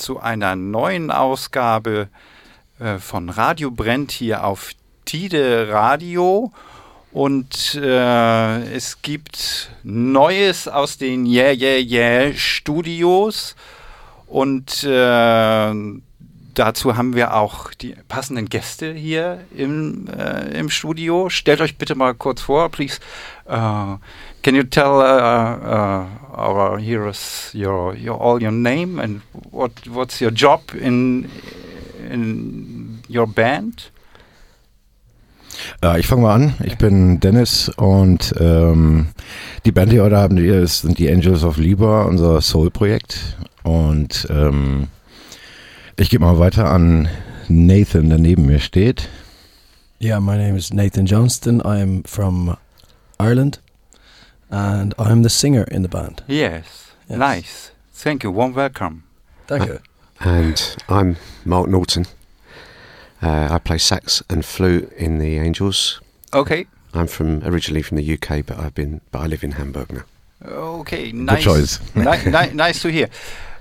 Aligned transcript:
zu 0.00 0.18
einer 0.18 0.56
neuen 0.56 1.10
Ausgabe 1.10 2.08
äh, 2.78 2.98
von 2.98 3.28
Radio 3.28 3.70
Brennt 3.70 4.10
hier 4.10 4.44
auf 4.44 4.72
Tide 5.04 5.68
Radio. 5.70 6.52
Und 7.12 7.74
äh, 7.74 8.62
es 8.72 9.02
gibt 9.02 9.70
Neues 9.82 10.68
aus 10.68 10.96
den 10.96 11.26
Yeah 11.26 11.52
Yeah 11.52 11.78
Yeah 11.78 12.34
Studios. 12.34 13.56
Und 14.26 14.84
äh, 14.84 15.74
dazu 16.54 16.96
haben 16.96 17.14
wir 17.14 17.34
auch 17.34 17.74
die 17.74 17.96
passenden 18.08 18.48
Gäste 18.48 18.92
hier 18.94 19.40
im, 19.54 20.08
äh, 20.08 20.58
im 20.58 20.70
Studio. 20.70 21.28
Stellt 21.28 21.60
euch 21.60 21.76
bitte 21.76 21.94
mal 21.94 22.14
kurz 22.14 22.40
vor, 22.40 22.68
please. 22.70 23.00
Uh, 23.46 23.98
can 24.42 24.54
you 24.54 24.62
tell 24.64 25.00
uh, 25.00 25.56
uh, 25.58 26.06
our 26.34 26.78
heroes 26.78 27.50
your, 27.54 27.94
your 27.94 28.16
all 28.16 28.42
your 28.42 28.52
name 28.52 28.98
and 28.98 29.20
what 29.50 29.72
what's 29.88 30.20
your 30.20 30.30
job 30.30 30.60
in 30.74 31.30
in 32.10 33.02
your 33.08 33.26
band? 33.26 33.90
Ja, 35.82 35.98
ich 35.98 36.06
fange 36.06 36.22
mal 36.22 36.34
an. 36.34 36.54
Ich 36.64 36.78
bin 36.78 37.20
Dennis 37.20 37.68
und 37.68 38.32
ähm, 38.40 39.08
die 39.66 39.72
Band, 39.72 39.92
die 39.92 40.00
heute 40.00 40.16
haben 40.16 40.38
wir, 40.38 40.66
sind 40.66 40.98
die 40.98 41.10
Angels 41.10 41.44
of 41.44 41.58
Libra, 41.58 42.04
unser 42.04 42.40
Soul-Projekt. 42.40 43.36
Und 43.62 44.26
ähm, 44.30 44.88
ich 45.96 46.08
gebe 46.08 46.24
mal 46.24 46.38
weiter 46.38 46.70
an 46.70 47.08
Nathan, 47.48 48.08
der 48.08 48.18
neben 48.18 48.46
mir 48.46 48.58
steht. 48.58 49.08
Yeah, 50.00 50.18
my 50.18 50.38
name 50.38 50.56
is 50.56 50.72
Nathan 50.72 51.04
Johnston. 51.04 51.60
I'm 51.60 52.06
from 52.06 52.56
Ireland 53.18 53.60
and 54.50 54.94
I'm 54.98 55.22
the 55.22 55.30
singer 55.30 55.64
in 55.70 55.82
the 55.82 55.88
band. 55.88 56.22
Yes, 56.26 56.92
Yes. 57.08 57.18
nice. 57.18 57.70
Thank 57.92 58.22
you. 58.24 58.30
Warm 58.30 58.54
welcome. 58.54 59.02
Thank 59.46 59.66
you. 59.66 59.78
And 60.20 60.76
I'm 60.88 61.16
Mark 61.44 61.68
Norton. 61.68 62.06
Uh, 63.22 63.48
I 63.50 63.58
play 63.58 63.78
sax 63.78 64.22
and 64.28 64.44
flute 64.44 64.90
in 64.96 65.18
the 65.18 65.38
Angels. 65.38 66.00
Okay. 66.32 66.66
I'm 66.94 67.06
from 67.06 67.42
originally 67.44 67.82
from 67.82 67.96
the 67.98 68.14
UK, 68.14 68.44
but 68.46 68.58
I've 68.58 68.74
been 68.74 69.00
but 69.12 69.20
I 69.20 69.26
live 69.26 69.44
in 69.44 69.52
Hamburg 69.52 69.92
now. 69.92 70.04
Okay, 70.44 71.12
nice. 71.12 71.44
choice. 71.44 71.80
ni 71.94 72.04
ni 72.04 72.52
nice 72.54 72.80
to 72.82 72.88
hear. 72.90 73.08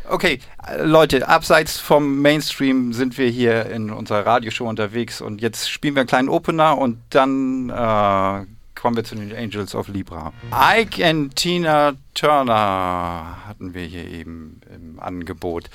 Okay, 0.10 0.40
äh, 0.68 0.84
Leute, 0.84 1.28
abseits 1.28 1.78
vom 1.80 2.22
Mainstream 2.22 2.94
sind 2.94 3.18
wir 3.18 3.30
hier 3.30 3.66
in 3.68 3.92
unserer 3.92 4.26
Radioshow 4.26 4.68
unterwegs 4.68 5.22
und 5.22 5.42
jetzt 5.42 5.70
spielen 5.70 5.94
wir 5.96 6.02
einen 6.02 6.08
kleinen 6.08 6.30
Opener 6.30 6.78
und 6.78 6.98
dann 7.12 7.70
äh, 7.70 8.46
kommen 8.80 8.96
wir 8.96 9.04
zu 9.04 9.16
den 9.16 9.36
Angels 9.36 9.76
of 9.76 9.88
Libra. 9.90 10.32
Ike 10.52 11.04
und 11.10 11.36
Tina 11.36 11.94
Turner 12.14 13.38
hatten 13.46 13.74
wir 13.74 13.84
hier 13.84 14.06
eben 14.06 14.62
im 14.74 15.00
Angebot. 15.00 15.70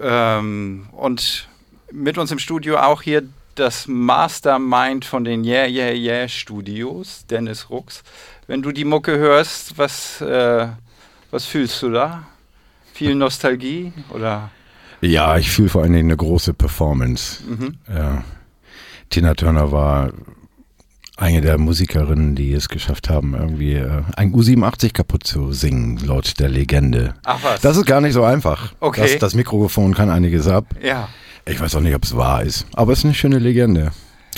Ähm, 0.00 0.86
und 0.92 1.48
mit 1.92 2.16
uns 2.16 2.30
im 2.30 2.38
Studio 2.38 2.78
auch 2.78 3.02
hier 3.02 3.24
das 3.56 3.86
Mastermind 3.88 5.04
von 5.04 5.24
den 5.24 5.44
Yeah 5.44 5.66
Yeah 5.66 5.92
Yeah 5.92 6.28
Studios, 6.28 7.26
Dennis 7.28 7.68
Rux. 7.68 8.02
Wenn 8.46 8.62
du 8.62 8.72
die 8.72 8.84
Mucke 8.84 9.18
hörst, 9.18 9.76
was, 9.76 10.20
äh, 10.22 10.68
was 11.30 11.44
fühlst 11.44 11.82
du 11.82 11.90
da? 11.90 12.26
Viel 12.94 13.14
Nostalgie 13.14 13.92
oder? 14.10 14.50
Ja, 15.02 15.36
ich 15.36 15.50
fühle 15.50 15.68
vor 15.68 15.82
allen 15.82 15.92
Dingen 15.92 16.08
eine 16.08 16.16
große 16.16 16.54
Performance. 16.54 17.42
Mhm. 17.44 17.78
Ja. 17.88 18.24
Tina 19.10 19.34
Turner 19.34 19.72
war 19.72 20.12
eine 21.20 21.40
der 21.42 21.58
Musikerinnen, 21.58 22.34
die 22.34 22.52
es 22.52 22.68
geschafft 22.68 23.10
haben, 23.10 23.34
irgendwie 23.34 23.74
äh, 23.74 24.02
ein 24.16 24.32
U87 24.32 24.92
kaputt 24.92 25.24
zu 25.24 25.52
singen, 25.52 25.98
laut 25.98 26.40
der 26.40 26.48
Legende. 26.48 27.14
Ach 27.24 27.38
was? 27.42 27.60
Das 27.60 27.76
ist 27.76 27.86
gar 27.86 28.00
nicht 28.00 28.14
so 28.14 28.24
einfach. 28.24 28.72
Okay. 28.80 29.02
Das, 29.02 29.18
das 29.18 29.34
Mikrofon 29.34 29.94
kann 29.94 30.10
einiges 30.10 30.48
ab. 30.48 30.66
ja. 30.82 31.08
Ich 31.46 31.58
weiß 31.58 31.74
auch 31.74 31.80
nicht, 31.80 31.94
ob 31.94 32.04
es 32.04 32.14
wahr 32.14 32.42
ist, 32.42 32.66
aber 32.74 32.92
es 32.92 33.00
ist 33.00 33.06
eine 33.06 33.14
schöne 33.14 33.38
Legende. 33.38 33.92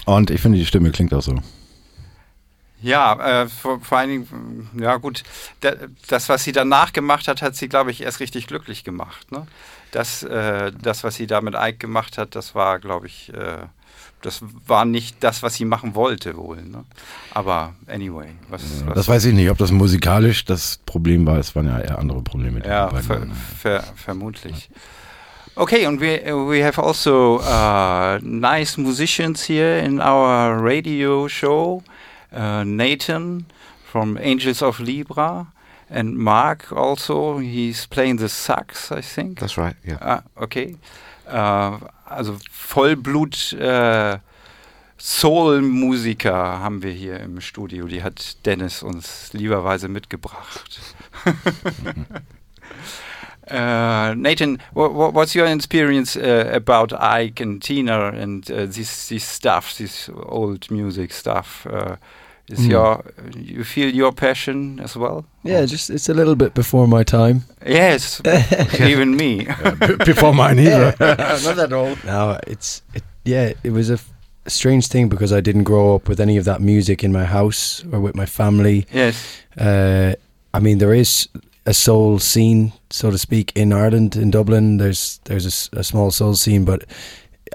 Und 0.06 0.30
ich 0.30 0.40
finde, 0.40 0.56
die 0.56 0.64
Stimme 0.64 0.92
klingt 0.92 1.12
auch 1.12 1.20
so. 1.20 1.36
Ja, 2.80 3.42
äh, 3.42 3.48
vor, 3.48 3.80
vor 3.80 3.98
allen 3.98 4.08
Dingen, 4.08 4.70
ja 4.78 4.96
gut, 4.96 5.22
da, 5.60 5.72
das, 6.08 6.28
was 6.28 6.42
sie 6.42 6.52
danach 6.52 6.92
gemacht 6.92 7.28
hat, 7.28 7.42
hat 7.42 7.54
sie, 7.54 7.68
glaube 7.68 7.90
ich, 7.90 8.02
erst 8.02 8.20
richtig 8.20 8.46
glücklich 8.46 8.82
gemacht. 8.82 9.30
Ne? 9.30 9.46
Das, 9.90 10.22
äh, 10.22 10.72
das, 10.80 11.04
was 11.04 11.16
sie 11.16 11.26
da 11.26 11.40
mit 11.40 11.54
Ike 11.54 11.78
gemacht 11.78 12.18
hat, 12.18 12.34
das 12.34 12.54
war, 12.54 12.78
glaube 12.78 13.06
ich, 13.06 13.32
äh, 13.34 13.66
das 14.22 14.40
war 14.66 14.84
nicht 14.84 15.16
das, 15.20 15.42
was 15.42 15.54
sie 15.54 15.64
machen 15.64 15.94
wollte 15.94 16.36
wohl. 16.36 16.62
Ne? 16.62 16.84
Aber 17.32 17.74
anyway, 17.86 18.28
was, 18.48 18.62
was 18.86 18.94
Das 18.94 19.08
weiß 19.08 19.24
ich 19.26 19.34
nicht, 19.34 19.50
ob 19.50 19.58
das 19.58 19.70
musikalisch 19.70 20.44
das 20.44 20.78
Problem 20.86 21.26
war. 21.26 21.38
Es 21.38 21.54
waren 21.54 21.66
ja 21.66 21.80
eher 21.80 21.98
andere 21.98 22.22
Probleme. 22.22 22.62
Ja, 22.64 22.88
ver 22.88 23.26
ver 23.58 23.84
vermutlich. 23.96 24.70
Okay, 25.54 25.84
and 25.84 26.00
we 26.00 26.22
we 26.48 26.64
have 26.64 26.80
also 26.80 27.40
uh, 27.40 28.18
nice 28.22 28.78
musicians 28.78 29.42
here 29.46 29.78
in 29.80 30.00
our 30.00 30.56
radio 30.62 31.28
show. 31.28 31.82
Uh, 32.32 32.64
Nathan 32.64 33.44
from 33.84 34.16
Angels 34.16 34.62
of 34.62 34.78
Libra, 34.78 35.52
and 35.90 36.16
Mark 36.16 36.72
also. 36.72 37.38
He's 37.38 37.86
playing 37.86 38.16
the 38.16 38.28
sax, 38.28 38.90
I 38.90 39.02
think. 39.02 39.40
That's 39.40 39.58
right. 39.58 39.76
Yeah. 39.84 39.98
Ah, 40.00 40.22
okay. 40.40 40.76
Äh, 41.26 41.70
also 42.04 42.36
Vollblut 42.50 43.52
äh, 43.54 44.18
Soul-Musiker 44.98 46.60
haben 46.60 46.82
wir 46.82 46.92
hier 46.92 47.18
im 47.20 47.40
Studio. 47.40 47.86
Die 47.86 48.02
hat 48.02 48.44
Dennis 48.46 48.82
uns 48.82 49.32
lieberweise 49.32 49.88
mitgebracht. 49.88 50.80
Uh, 53.50 54.14
Nathan, 54.14 54.58
wha- 54.74 54.88
wha- 54.94 55.12
what's 55.12 55.34
your 55.34 55.46
experience 55.46 56.16
uh, 56.16 56.52
about 56.54 56.92
Ike 56.92 57.40
and 57.40 57.60
Tina 57.60 58.10
and 58.10 58.48
uh, 58.50 58.66
this 58.66 59.08
this 59.08 59.24
stuff, 59.28 59.76
this 59.76 60.08
old 60.08 60.70
music 60.70 61.12
stuff? 61.12 61.66
Is 62.52 62.58
Mm. 62.60 62.70
your 62.70 63.04
you 63.56 63.64
feel 63.64 63.88
your 63.94 64.12
passion 64.12 64.80
as 64.84 64.96
well? 64.96 65.24
Yeah, 65.44 65.66
just 65.66 65.90
it's 65.90 66.08
a 66.08 66.14
little 66.14 66.34
bit 66.36 66.52
before 66.54 66.86
my 66.86 67.02
time. 67.04 67.42
Yes, 67.66 68.20
even 68.80 69.16
me. 69.16 69.46
Before 70.04 70.34
mine 70.34 70.58
either. 70.58 70.94
Not 71.00 71.58
at 71.58 71.72
all. 71.72 71.96
No, 72.04 72.38
it's 72.46 72.82
it, 72.94 73.02
yeah. 73.24 73.52
It 73.64 73.72
was 73.72 73.90
a, 73.90 73.94
f- 73.94 74.10
a 74.46 74.50
strange 74.50 74.88
thing 74.88 75.08
because 75.08 75.32
I 75.38 75.40
didn't 75.40 75.64
grow 75.64 75.94
up 75.94 76.08
with 76.08 76.20
any 76.20 76.38
of 76.38 76.44
that 76.44 76.60
music 76.60 77.02
in 77.04 77.12
my 77.12 77.24
house 77.24 77.84
or 77.92 78.00
with 78.00 78.14
my 78.14 78.26
family. 78.26 78.86
yes. 78.94 79.16
Uh, 79.58 80.14
I 80.54 80.60
mean, 80.60 80.78
there 80.78 80.94
is 80.94 81.28
a 81.66 81.72
soul 81.72 82.18
scene, 82.18 82.72
so 82.90 83.10
to 83.10 83.18
speak, 83.18 83.52
in 83.54 83.72
Ireland, 83.72 84.16
in 84.16 84.30
Dublin. 84.30 84.78
There's 84.78 85.20
there's 85.24 85.46
a 85.46 85.78
a, 85.80 85.82
small 85.84 86.10
soul 86.10 86.34
scene, 86.34 86.64
but 86.64 86.84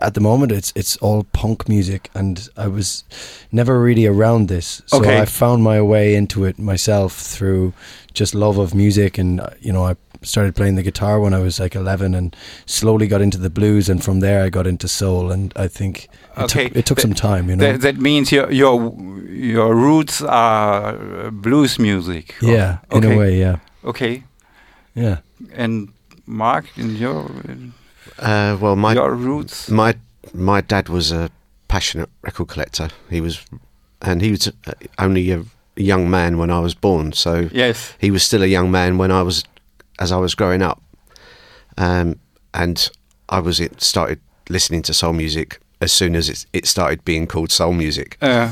at 0.02 0.13
the 0.13 0.22
moment 0.22 0.52
it's 0.52 0.72
it's 0.75 0.97
all 0.97 1.24
punk 1.34 1.68
music, 1.69 2.09
and 2.16 2.50
I 2.58 2.68
was 2.68 3.03
never 3.52 3.80
really 3.81 4.06
around 4.08 4.47
this, 4.47 4.81
so 4.85 4.97
Okay. 4.97 5.22
I 5.22 5.25
found 5.25 5.63
my 5.63 5.81
way 5.81 6.16
into 6.16 6.46
it 6.46 6.58
myself 6.59 7.13
through 7.13 7.74
just 8.13 8.34
love 8.36 8.57
of 8.59 8.74
music, 8.74 9.18
and 9.18 9.39
uh, 9.42 9.50
you 9.62 9.71
know 9.74 9.86
I 9.92 9.95
started 10.24 10.56
playing 10.56 10.75
the 10.77 10.83
guitar 10.83 11.19
when 11.19 11.33
I 11.33 11.39
was 11.44 11.60
like 11.60 11.75
11, 11.75 12.16
and 12.16 12.36
slowly 12.66 13.07
got 13.07 13.21
into 13.21 13.38
the 13.38 13.50
blues, 13.50 13.89
and 13.89 14.04
from 14.04 14.19
there 14.19 14.44
I 14.45 14.50
got 14.50 14.66
into 14.68 14.88
soul, 14.88 15.31
and 15.31 15.54
I 15.56 15.68
think 15.69 16.06
it 16.38 16.42
Okay, 16.44 16.68
took, 16.68 16.77
it 16.77 16.86
took 16.86 16.98
but 16.98 17.01
some 17.01 17.13
time, 17.13 17.50
you 17.50 17.56
know. 17.56 17.71
That, 17.71 17.81
that 17.81 17.98
means 17.98 18.31
your 18.31 18.51
your 18.51 18.94
your 19.30 19.75
roots 19.75 20.21
are 20.21 21.31
blues 21.31 21.77
music. 21.80 22.36
yeah, 22.42 22.77
in 22.92 23.06
okay. 23.06 23.16
a 23.16 23.18
way, 23.18 23.39
yeah, 23.39 23.57
Okay. 23.83 24.24
yeah. 24.95 25.18
And 25.54 25.89
Mark, 26.25 26.66
in 26.77 26.95
your 26.98 27.30
Uh, 28.19 28.58
well, 28.60 28.75
my 28.75 28.94
your 28.94 29.14
roots. 29.14 29.69
my 29.69 29.94
my 30.34 30.62
dad 30.62 30.90
was 30.90 31.12
a 31.12 31.30
passionate 31.68 32.10
record 32.22 32.48
collector. 32.48 32.90
He 33.10 33.22
was, 33.22 33.46
and 34.02 34.22
he 34.22 34.31
was 34.31 34.48
uh, 34.48 34.72
only 35.00 35.31
a 35.31 35.44
young 35.75 36.10
man 36.10 36.38
when 36.38 36.50
I 36.50 36.60
was 36.60 36.74
born. 36.75 37.14
So 37.14 37.50
Yes. 37.54 37.94
he 38.00 38.12
was 38.12 38.24
still 38.24 38.42
a 38.44 38.48
young 38.48 38.72
man 38.72 38.98
when 38.98 39.12
I 39.12 39.22
was, 39.24 39.44
as 40.00 40.12
I 40.12 40.18
was 40.18 40.36
growing 40.36 40.62
up, 40.62 40.81
um, 41.78 42.19
and 42.54 42.90
I 43.30 43.40
was 43.40 43.60
it 43.60 43.81
started 43.81 44.19
listening 44.50 44.81
to 44.84 44.94
soul 44.94 45.14
music 45.14 45.60
as 45.81 45.92
soon 45.92 46.16
as 46.16 46.30
it, 46.30 46.46
it 46.54 46.66
started 46.66 47.04
being 47.06 47.28
called 47.28 47.52
soul 47.52 47.74
music 47.74 48.18
Uh, 48.22 48.50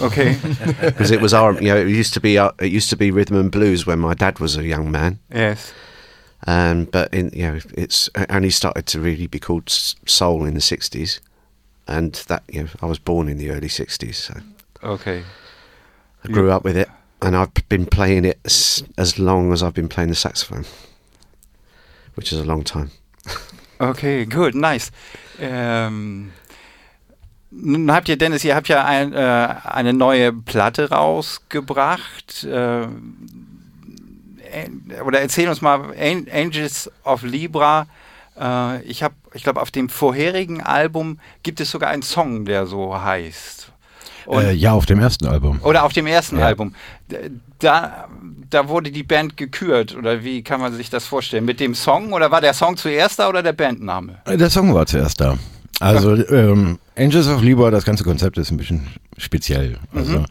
okay. 0.00 0.36
because 0.80 1.10
it 1.10 1.20
was 1.20 1.32
our 1.32 1.52
you 1.54 1.68
know 1.72 1.76
it 1.76 1.88
used 1.88 2.12
to 2.14 2.20
be 2.20 2.36
uh, 2.36 2.50
it 2.60 2.72
used 2.72 2.90
to 2.90 2.96
be 2.96 3.10
rhythm 3.10 3.36
and 3.36 3.50
blues 3.50 3.86
when 3.86 3.98
my 4.00 4.12
dad 4.14 4.38
was 4.40 4.56
a 4.56 4.62
young 4.64 4.90
man 4.90 5.18
yes. 5.32 5.72
Um, 6.46 6.84
but 6.84 7.12
in 7.14 7.30
you 7.32 7.46
know 7.52 7.60
it's 7.74 8.10
only 8.30 8.50
started 8.50 8.86
to 8.86 9.00
really 9.00 9.26
be 9.26 9.38
called 9.38 9.68
soul 9.68 10.44
in 10.44 10.54
the 10.54 10.60
60s 10.60 11.20
and 11.88 12.14
that 12.28 12.42
you 12.52 12.62
know 12.62 12.68
I 12.82 12.86
was 12.86 12.98
born 12.98 13.28
in 13.28 13.38
the 13.38 13.50
early 13.50 13.68
60s 13.68 14.14
so 14.14 14.34
Okay. 14.82 15.22
I 16.24 16.28
grew 16.28 16.50
up 16.50 16.64
with 16.64 16.76
it 16.76 16.88
and 17.22 17.34
I've 17.36 17.54
been 17.68 17.86
playing 17.86 18.24
it 18.24 18.38
as, 18.44 18.84
as 18.98 19.18
long 19.18 19.52
as 19.52 19.62
I've 19.62 19.74
been 19.74 19.88
playing 19.88 20.10
the 20.10 20.16
saxophone 20.16 20.64
which 22.14 22.32
is 22.32 22.38
a 22.40 22.44
long 22.44 22.62
time 22.64 22.90
Okay, 23.78 24.24
good, 24.24 24.54
nice. 24.54 24.90
Ähm, 25.38 26.32
nun 27.50 27.92
habt 27.92 28.08
ihr, 28.08 28.16
Dennis, 28.16 28.42
ihr 28.42 28.54
habt 28.54 28.68
ja 28.68 28.82
ein, 28.84 29.12
äh, 29.12 29.54
eine 29.64 29.92
neue 29.92 30.32
Platte 30.32 30.88
rausgebracht. 30.88 32.44
Äh, 32.44 32.88
oder 35.04 35.20
erzähl 35.20 35.48
uns 35.48 35.60
mal, 35.62 35.92
An- 35.98 36.26
Angels 36.32 36.90
of 37.04 37.22
Libra. 37.22 37.86
Äh, 38.38 38.82
ich 38.82 39.02
habe, 39.02 39.14
ich 39.34 39.42
glaube, 39.42 39.60
auf 39.62 39.70
dem 39.70 39.88
vorherigen 39.88 40.62
Album 40.62 41.18
gibt 41.42 41.60
es 41.60 41.70
sogar 41.70 41.90
einen 41.90 42.02
Song, 42.02 42.44
der 42.44 42.66
so 42.66 43.00
heißt. 43.00 43.72
Äh, 44.28 44.52
ja, 44.54 44.72
auf 44.72 44.86
dem 44.86 44.98
ersten 44.98 45.26
Album. 45.26 45.60
Oder 45.62 45.84
auf 45.84 45.92
dem 45.92 46.06
ersten 46.06 46.38
Ja. 46.38 46.46
Album. 46.46 46.74
Da, 47.60 48.08
da 48.50 48.68
wurde 48.68 48.90
die 48.90 49.04
Band 49.04 49.36
gekürt. 49.36 49.94
Oder 49.96 50.24
wie 50.24 50.42
kann 50.42 50.60
man 50.60 50.74
sich 50.74 50.90
das 50.90 51.06
vorstellen? 51.06 51.44
Mit 51.44 51.60
dem 51.60 51.74
Song? 51.76 52.12
Oder 52.12 52.30
war 52.32 52.40
der 52.40 52.52
Song 52.52 52.76
zuerst 52.76 53.20
da 53.20 53.28
oder 53.28 53.42
der 53.42 53.52
Bandname? 53.52 54.16
Der 54.26 54.50
Song 54.50 54.74
war 54.74 54.84
zuerst 54.86 55.20
da. 55.20 55.38
Also 55.78 56.14
ähm, 56.14 56.78
Angels 56.96 57.28
of 57.28 57.42
Libra, 57.42 57.70
das 57.70 57.84
ganze 57.84 58.02
Konzept 58.02 58.36
ist 58.38 58.50
ein 58.50 58.56
bisschen 58.56 58.88
speziell. 59.18 59.78
Also 59.94 60.24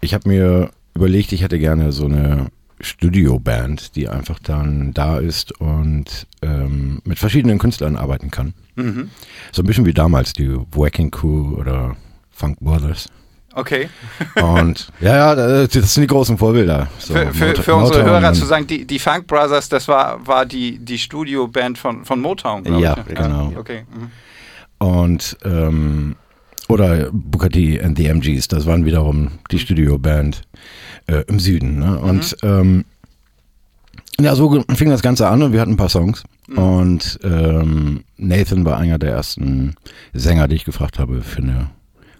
ich 0.00 0.12
habe 0.12 0.28
mir 0.28 0.70
überlegt, 0.94 1.32
ich 1.32 1.40
hätte 1.42 1.58
gerne 1.58 1.92
so 1.92 2.04
eine 2.04 2.48
Studioband, 2.80 3.96
die 3.96 4.08
einfach 4.08 4.38
dann 4.38 4.92
da 4.94 5.18
ist 5.18 5.52
und 5.60 6.26
ähm, 6.42 7.00
mit 7.04 7.18
verschiedenen 7.18 7.58
Künstlern 7.58 7.96
arbeiten 7.96 8.30
kann. 8.30 8.54
Mhm. 8.76 9.10
So 9.52 9.62
ein 9.62 9.66
bisschen 9.66 9.84
wie 9.86 9.94
damals 9.94 10.32
die 10.32 10.48
Whacking 10.72 11.10
Crew 11.10 11.54
oder 11.56 11.96
Funk 12.30 12.58
Brothers. 12.60 13.08
Okay. 13.54 13.88
Und 14.40 14.92
ja, 15.00 15.34
ja, 15.34 15.34
das 15.66 15.72
sind 15.94 16.02
die 16.02 16.06
großen 16.06 16.38
Vorbilder. 16.38 16.86
So, 16.98 17.14
für 17.14 17.32
für, 17.34 17.46
Mot- 17.46 17.58
für 17.58 17.74
unsere 17.74 17.98
Motown 18.04 18.20
Hörer 18.20 18.32
zu 18.34 18.44
sagen, 18.44 18.66
die, 18.68 18.84
die 18.84 18.98
Funk 19.00 19.26
Brothers, 19.26 19.68
das 19.68 19.88
war, 19.88 20.24
war 20.24 20.46
die, 20.46 20.78
die 20.78 20.98
Studioband 20.98 21.76
von, 21.76 22.04
von 22.04 22.20
Motown, 22.20 22.62
glaub 22.62 22.80
Ja, 22.80 22.92
ich. 23.00 23.08
ne? 23.08 23.14
genau. 23.14 23.52
Okay. 23.58 23.84
Mhm. 23.92 24.86
Und 24.86 25.36
ähm, 25.44 26.14
oder 26.68 27.08
Booker 27.10 27.48
T 27.48 27.80
and 27.80 27.96
the 27.98 28.06
MGs, 28.06 28.46
das 28.46 28.66
waren 28.66 28.84
wiederum 28.84 29.32
die 29.50 29.58
Studioband 29.58 30.42
äh, 31.08 31.24
im 31.26 31.40
Süden. 31.40 31.80
Ne? 31.80 31.98
Und 31.98 32.36
ähm, 32.42 32.84
ja, 34.20 34.34
so 34.34 34.64
fing 34.74 34.90
das 34.90 35.02
Ganze 35.02 35.28
an 35.28 35.42
und 35.42 35.52
wir 35.52 35.60
hatten 35.60 35.72
ein 35.72 35.76
paar 35.76 35.88
Songs. 35.88 36.24
Und 36.56 37.18
ähm, 37.22 38.04
Nathan 38.16 38.64
war 38.64 38.78
einer 38.78 38.98
der 38.98 39.10
ersten 39.10 39.74
Sänger, 40.14 40.48
die 40.48 40.56
ich 40.56 40.64
gefragt 40.64 40.98
habe 40.98 41.20
für 41.20 41.42
eine 41.42 41.70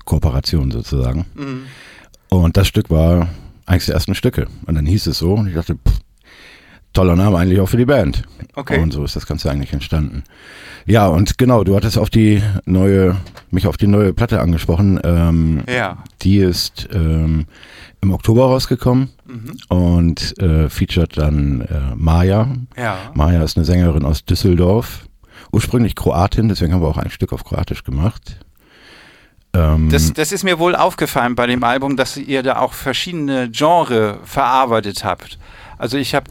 Kooperation 0.04 0.70
sozusagen. 0.70 1.24
Mhm. 1.34 1.62
Und 2.28 2.56
das 2.56 2.68
Stück 2.68 2.90
war 2.90 3.28
eines 3.66 3.86
der 3.86 3.94
ersten 3.94 4.14
Stücke. 4.14 4.46
Und 4.66 4.74
dann 4.74 4.86
hieß 4.86 5.06
es 5.06 5.18
so, 5.18 5.34
und 5.34 5.48
ich 5.48 5.54
dachte, 5.54 5.74
pff, 5.76 6.00
toller 6.98 7.16
Name 7.16 7.38
eigentlich 7.38 7.60
auch 7.60 7.68
für 7.68 7.76
die 7.76 7.84
Band. 7.84 8.24
Okay. 8.56 8.80
Und 8.82 8.92
so 8.92 9.04
ist 9.04 9.14
das 9.14 9.26
Ganze 9.26 9.50
eigentlich 9.50 9.72
entstanden. 9.72 10.24
Ja, 10.84 11.06
und 11.06 11.38
genau, 11.38 11.62
du 11.62 11.76
hattest 11.76 11.96
auf 11.96 12.10
die 12.10 12.42
neue, 12.64 13.14
mich 13.52 13.66
auf 13.68 13.76
die 13.76 13.86
neue 13.86 14.12
Platte 14.12 14.40
angesprochen. 14.40 14.98
Ähm, 15.04 15.62
Ja. 15.68 15.98
Die 16.22 16.38
ist 16.38 16.88
ähm, 16.92 17.46
im 18.00 18.12
Oktober 18.12 18.46
rausgekommen 18.46 19.10
Mhm. 19.26 19.52
und 19.68 20.34
äh, 20.42 20.68
featuret 20.70 21.16
dann 21.18 21.60
äh, 21.60 21.94
Maja. 21.94 22.48
Ja. 22.76 22.96
Maja 23.14 23.42
ist 23.44 23.56
eine 23.56 23.64
Sängerin 23.66 24.04
aus 24.04 24.24
Düsseldorf, 24.24 25.06
ursprünglich 25.52 25.94
Kroatin, 25.94 26.48
deswegen 26.48 26.72
haben 26.72 26.80
wir 26.82 26.88
auch 26.88 26.96
ein 26.98 27.10
Stück 27.10 27.32
auf 27.32 27.44
Kroatisch 27.44 27.84
gemacht. 27.84 28.40
Ähm, 29.54 29.90
Das, 29.90 30.12
das 30.12 30.32
ist 30.32 30.44
mir 30.44 30.58
wohl 30.58 30.74
aufgefallen 30.74 31.34
bei 31.34 31.46
dem 31.46 31.64
Album, 31.64 31.96
dass 31.96 32.16
ihr 32.16 32.42
da 32.42 32.58
auch 32.58 32.72
verschiedene 32.72 33.50
Genre 33.50 34.18
verarbeitet 34.24 35.04
habt. 35.04 35.38
Also 35.78 35.96
ich 35.96 36.16
habe 36.16 36.26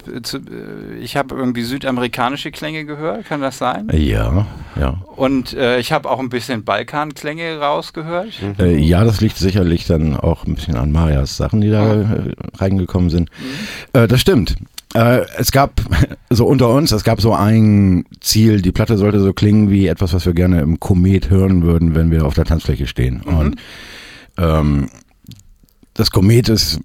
ich 1.00 1.16
hab 1.16 1.32
irgendwie 1.32 1.64
südamerikanische 1.64 2.52
Klänge 2.52 2.84
gehört, 2.84 3.26
kann 3.26 3.40
das 3.40 3.58
sein? 3.58 3.88
ja, 3.94 4.46
ja. 4.78 5.02
Und 5.16 5.54
äh, 5.54 5.80
ich 5.80 5.94
habe 5.94 6.10
auch 6.10 6.20
ein 6.20 6.28
bisschen 6.28 6.66
Balkanklänge 6.66 7.58
rausgehört. 7.58 8.34
Äh, 8.60 8.76
ja, 8.78 9.06
das 9.06 9.22
liegt 9.22 9.38
sicherlich 9.38 9.88
dann 9.88 10.18
auch 10.18 10.46
ein 10.46 10.56
bisschen 10.56 10.76
an 10.76 10.92
Marias 10.92 11.38
Sachen, 11.38 11.62
die 11.62 11.70
da 11.72 11.94
äh, 11.94 12.06
reingekommen 12.58 13.10
sind. 13.10 13.30
Äh, 13.94 14.10
das 14.10 14.20
stimmt. 14.20 14.58
Äh, 14.94 15.26
es 15.38 15.52
gab, 15.52 15.82
so 16.30 16.46
unter 16.46 16.70
uns, 16.70 16.92
es 16.92 17.04
gab 17.04 17.22
so 17.22 17.34
ein 17.34 18.06
Ziel, 18.20 18.62
die 18.62 18.72
Platte 18.72 18.98
sollte 18.98 19.20
so 19.20 19.34
klingen 19.34 19.70
wie 19.70 19.88
etwas, 19.88 20.14
was 20.14 20.26
wir 20.26 20.34
gerne 20.34 20.62
im 20.62 20.80
Komet 20.80 21.30
hören 21.30 21.64
würden, 21.64 21.96
wenn 21.96 22.12
wir 22.12 22.26
auf 22.26 22.34
der 22.34 22.46
Tanzfläche 22.46 22.88
stehen. 22.88 23.22
Und 23.22 23.56
ähm, 24.38 24.90
das 25.94 26.12
Komet 26.12 26.50
ist 26.50 26.80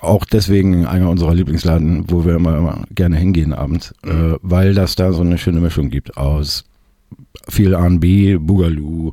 auch 0.00 0.24
deswegen 0.24 0.86
einer 0.86 1.10
unserer 1.10 1.34
Lieblingsladen, 1.34 2.10
wo 2.10 2.24
wir 2.24 2.36
immer, 2.36 2.56
immer 2.56 2.84
gerne 2.94 3.16
hingehen 3.16 3.52
abends, 3.52 3.92
äh, 4.04 4.36
weil 4.40 4.74
das 4.74 4.94
da 4.94 5.12
so 5.12 5.20
eine 5.20 5.38
schöne 5.38 5.60
Mischung 5.60 5.90
gibt 5.90 6.16
aus 6.16 6.64
viel 7.48 7.72
R&B, 7.74 8.36
Boogaloo, 8.38 9.12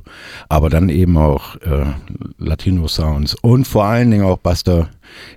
aber 0.49 0.69
dann 0.69 0.89
eben 0.89 1.17
auch 1.17 1.55
äh, 1.61 1.85
Latino-Sounds 2.37 3.35
und 3.41 3.65
vor 3.67 3.85
allen 3.85 4.11
Dingen 4.11 4.23
auch 4.25 4.37
Buster 4.37 4.89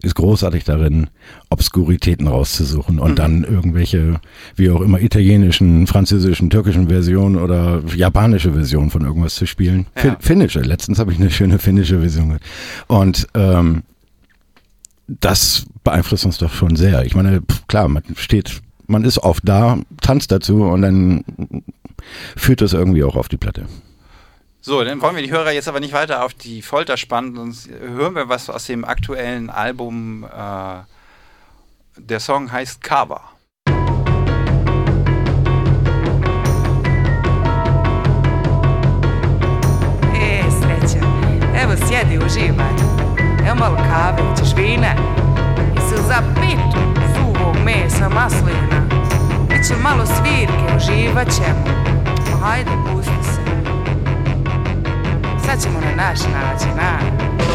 ist 0.03 0.15
großartig 0.15 0.65
darin, 0.65 1.09
Obskuritäten 1.50 2.27
rauszusuchen 2.29 2.99
und 2.99 3.19
dann 3.19 3.44
irgendwelche, 3.44 4.21
wie 4.55 4.71
auch 4.71 4.81
immer, 4.81 5.00
italienischen, 5.03 5.87
französischen, 5.87 6.49
türkischen 6.49 6.88
Versionen 6.88 7.37
oder 7.37 7.83
japanische 7.94 8.53
Versionen 8.53 8.91
von 8.91 9.05
irgendwas 9.05 9.35
zu 9.35 9.47
spielen. 9.47 9.87
Ja. 9.97 10.03
Fin- 10.03 10.17
Finnische, 10.21 10.61
letztens 10.61 10.99
habe 10.99 11.12
ich 11.12 11.19
eine 11.21 11.31
schöne 11.31 11.59
finnische 11.59 12.00
Version 12.00 12.27
gehört. 12.29 12.43
Und 12.87 13.27
ähm, 13.35 13.83
das 15.09 15.67
beeinflusst 15.85 16.25
uns 16.25 16.38
doch 16.38 16.53
schon 16.53 16.77
sehr. 16.77 17.05
Ich 17.05 17.15
meine, 17.15 17.43
pff, 17.43 17.67
klar, 17.69 17.88
man 17.88 18.03
steht, 18.17 18.61
man 18.87 19.05
ist 19.05 19.19
oft 19.19 19.47
da, 19.47 19.79
tanzt 20.00 20.33
dazu 20.33 20.62
und 20.65 20.83
dann 20.83 21.25
führt 22.37 22.61
das 22.61 22.73
irgendwie 22.73 23.05
auch 23.05 23.17
auf 23.17 23.29
die 23.29 23.37
Platte. 23.37 23.67
So, 24.61 24.82
dann 24.82 25.00
wollen 25.00 25.14
wir 25.14 25.23
die 25.23 25.31
Hörer 25.31 25.53
jetzt 25.53 25.69
aber 25.69 25.79
nicht 25.79 25.93
weiter 25.93 26.25
auf 26.25 26.35
die 26.35 26.61
Folter 26.61 26.97
spannen, 26.97 27.37
sonst 27.37 27.69
hören 27.69 28.17
wir 28.17 28.29
was 28.29 28.50
aus 28.50 28.67
dem 28.67 28.85
aktuellen 28.85 29.49
Album. 29.49 30.25
Äh, 30.25 30.82
der 31.99 32.19
Song 32.19 32.50
heißt 32.50 32.82
Cover. 32.82 33.20
E, 40.14 40.42
sreća. 40.50 41.07
Evo, 41.62 41.76
sjedi, 41.87 42.19
uživaj. 42.19 42.75
Evo 43.47 43.54
malo 43.54 43.76
kave, 43.76 44.23
ćeš 44.38 44.57
vina. 44.57 44.95
Jesi 45.76 45.95
li 45.95 46.02
za 46.09 46.23
pitu 46.35 46.81
suvog 47.14 47.57
mesa, 47.64 48.09
maslina? 48.09 48.88
Biće 49.49 49.75
malo 49.83 50.07
svirke, 50.07 50.76
uživat 50.76 51.28
ćemo. 51.37 51.86
Ma 52.47 52.53
hajde, 52.53 52.71
pusti 52.87 53.25
se. 53.25 53.41
Sad 55.47 55.62
ćemo 55.62 55.81
na 55.81 55.95
naš 55.97 56.19
način, 56.21 56.81
a? 56.81 57.46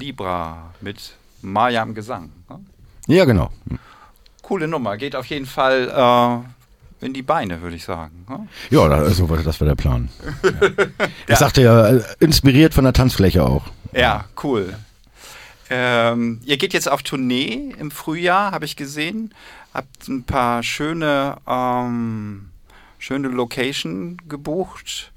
Libra 0.00 0.72
mit 0.80 1.14
Maya 1.42 1.82
am 1.82 1.94
Gesang. 1.94 2.30
ne? 2.48 2.60
Ja, 3.06 3.24
genau. 3.24 3.50
Coole 4.42 4.66
Nummer, 4.66 4.96
geht 4.96 5.14
auf 5.14 5.26
jeden 5.26 5.46
Fall 5.46 6.42
äh, 7.00 7.04
in 7.06 7.12
die 7.12 7.22
Beine, 7.22 7.60
würde 7.62 7.76
ich 7.76 7.84
sagen. 7.84 8.26
ne? 8.28 8.48
Ja, 8.70 8.82
also, 8.82 9.26
das 9.36 9.60
war 9.60 9.68
der 9.68 9.76
Plan. 9.76 10.08
Ja. 11.28 11.34
Ich 11.34 11.38
sagte 11.38 11.62
ja, 11.62 11.88
äh, 11.88 12.02
inspiriert 12.18 12.74
von 12.74 12.82
der 12.84 12.92
Tanzfläche 12.92 13.44
auch. 13.44 13.66
Ja, 13.92 14.24
cool. 14.42 14.74
Ähm, 15.68 16.40
ihr 16.44 16.56
geht 16.56 16.72
jetzt 16.72 16.90
auf 16.90 17.02
Tournee 17.04 17.72
im 17.78 17.92
Frühjahr, 17.92 18.50
habe 18.50 18.64
ich 18.64 18.74
gesehen. 18.74 19.32
Habt 19.72 20.08
ein 20.08 20.24
paar 20.24 20.64
schöne, 20.64 21.36
ähm, 21.46 22.50
schöne 22.98 23.28
Location 23.28 24.16
gebucht. 24.28 25.12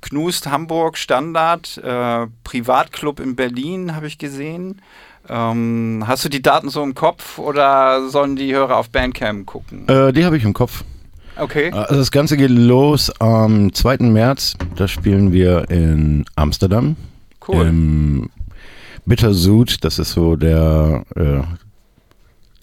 Knust 0.00 0.46
Hamburg 0.46 0.96
Standard, 0.96 1.78
äh, 1.78 2.26
Privatclub 2.44 3.20
in 3.20 3.36
Berlin 3.36 3.94
habe 3.94 4.06
ich 4.06 4.18
gesehen. 4.18 4.80
Ähm, 5.28 6.04
hast 6.06 6.24
du 6.24 6.28
die 6.28 6.40
Daten 6.40 6.70
so 6.70 6.82
im 6.82 6.94
Kopf 6.94 7.38
oder 7.38 8.08
sollen 8.08 8.36
die 8.36 8.54
Hörer 8.54 8.76
auf 8.76 8.90
Bandcamp 8.90 9.46
gucken? 9.46 9.86
Äh, 9.88 10.12
die 10.12 10.24
habe 10.24 10.36
ich 10.36 10.44
im 10.44 10.54
Kopf. 10.54 10.84
Okay. 11.36 11.70
Also 11.70 11.96
das 11.96 12.10
Ganze 12.10 12.36
geht 12.36 12.50
los 12.50 13.12
am 13.20 13.72
2. 13.72 13.98
März. 13.98 14.54
Da 14.76 14.88
spielen 14.88 15.32
wir 15.32 15.70
in 15.70 16.24
Amsterdam. 16.34 16.96
Cool. 17.46 17.66
Im 17.66 18.30
Bittersud, 19.06 19.84
das 19.84 19.98
ist 19.98 20.12
so 20.12 20.36
der 20.36 21.04
äh, 21.16 21.40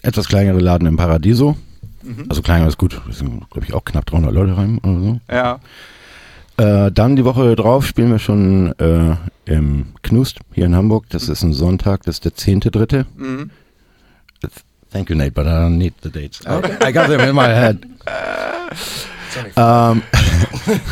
etwas 0.06 0.28
kleinere 0.28 0.60
Laden 0.60 0.86
im 0.86 0.96
Paradiso. 0.96 1.56
Mhm. 2.02 2.26
Also 2.28 2.42
kleiner 2.42 2.68
ist 2.68 2.78
gut. 2.78 3.00
Es 3.10 3.18
sind, 3.18 3.50
glaube 3.50 3.66
ich, 3.66 3.74
auch 3.74 3.84
knapp 3.84 4.06
300 4.06 4.32
Leute 4.32 4.56
rein 4.56 4.78
oder 4.78 5.00
so. 5.00 5.20
Ja. 5.30 5.60
Äh, 6.58 6.90
dann 6.90 7.16
die 7.16 7.24
Woche 7.24 7.54
drauf 7.54 7.86
spielen 7.86 8.10
wir 8.10 8.18
schon 8.18 8.72
äh, 8.78 9.16
im 9.44 9.94
Knust 10.02 10.38
hier 10.52 10.66
in 10.66 10.74
Hamburg. 10.74 11.04
Das 11.10 11.28
ist 11.28 11.42
ein 11.42 11.52
Sonntag, 11.52 12.04
das 12.04 12.16
ist 12.16 12.24
der 12.24 12.32
10.3. 12.32 13.04
Mhm. 13.16 13.50
Thank 14.92 15.10
you, 15.10 15.16
Nate, 15.16 15.32
but 15.32 15.46
I 15.46 15.50
don't 15.50 15.76
need 15.76 15.94
the 16.02 16.10
dates. 16.10 16.40
I 16.46 16.92
got 16.92 17.08
them 17.08 17.20
in 17.20 17.34
my 17.34 17.48
head. 17.48 17.86
Um, 19.54 20.02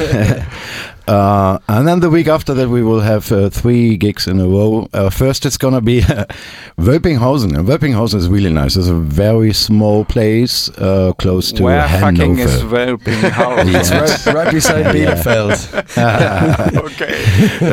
uh, 1.06 1.58
and 1.68 1.86
then 1.86 2.00
the 2.00 2.08
week 2.10 2.28
after 2.28 2.54
that, 2.54 2.68
we 2.68 2.82
will 2.82 3.00
have 3.00 3.30
uh, 3.32 3.50
three 3.50 3.96
gigs 3.96 4.26
in 4.26 4.40
a 4.40 4.46
row. 4.48 4.88
Uh, 4.92 5.10
first, 5.10 5.44
it's 5.46 5.58
gonna 5.58 5.80
be 5.80 6.00
Wölpinghausen. 6.78 7.56
And 7.56 7.68
Wölpinghausen 7.68 8.14
is 8.16 8.28
really 8.28 8.50
nice. 8.52 8.76
It's 8.76 8.88
a 8.88 8.94
very 8.94 9.52
small 9.52 10.04
place 10.04 10.68
uh, 10.78 11.12
close 11.18 11.52
to 11.52 11.62
Where 11.62 11.86
fucking 11.88 12.38
is 12.38 12.62
Hanover. 12.62 12.96
It's 13.06 13.90
right, 13.90 14.34
right 14.34 14.52
beside 14.52 14.94
Yeah. 14.96 15.14
Bielefeld. 15.14 16.78
okay. 16.84 17.14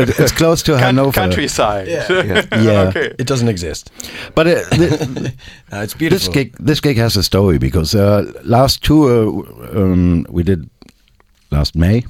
It- 0.02 0.20
it's 0.20 0.32
close 0.32 0.62
to 0.64 0.72
Coun- 0.74 0.82
Hanover. 0.82 1.12
countryside. 1.12 1.88
Yeah. 1.88 2.46
Yeah. 2.62 2.82
okay. 2.90 3.14
It 3.18 3.28
doesn't 3.28 3.48
exist. 3.50 3.92
But 4.36 4.48
uh, 4.48 4.70
th- 4.76 4.92
Uh, 5.72 5.84
it's 5.84 5.94
this 5.94 6.00
beautiful. 6.00 6.34
gig, 6.34 6.56
this 6.60 6.82
gig 6.82 6.98
has 6.98 7.16
a 7.18 7.24
story 7.24 7.58
because 7.58 7.96
uh, 7.96 8.30
last 8.44 8.84
tour 8.84 9.46
um, 9.76 10.26
we 10.30 10.44
did 10.44 10.70
last 11.52 11.76
May. 11.76 12.04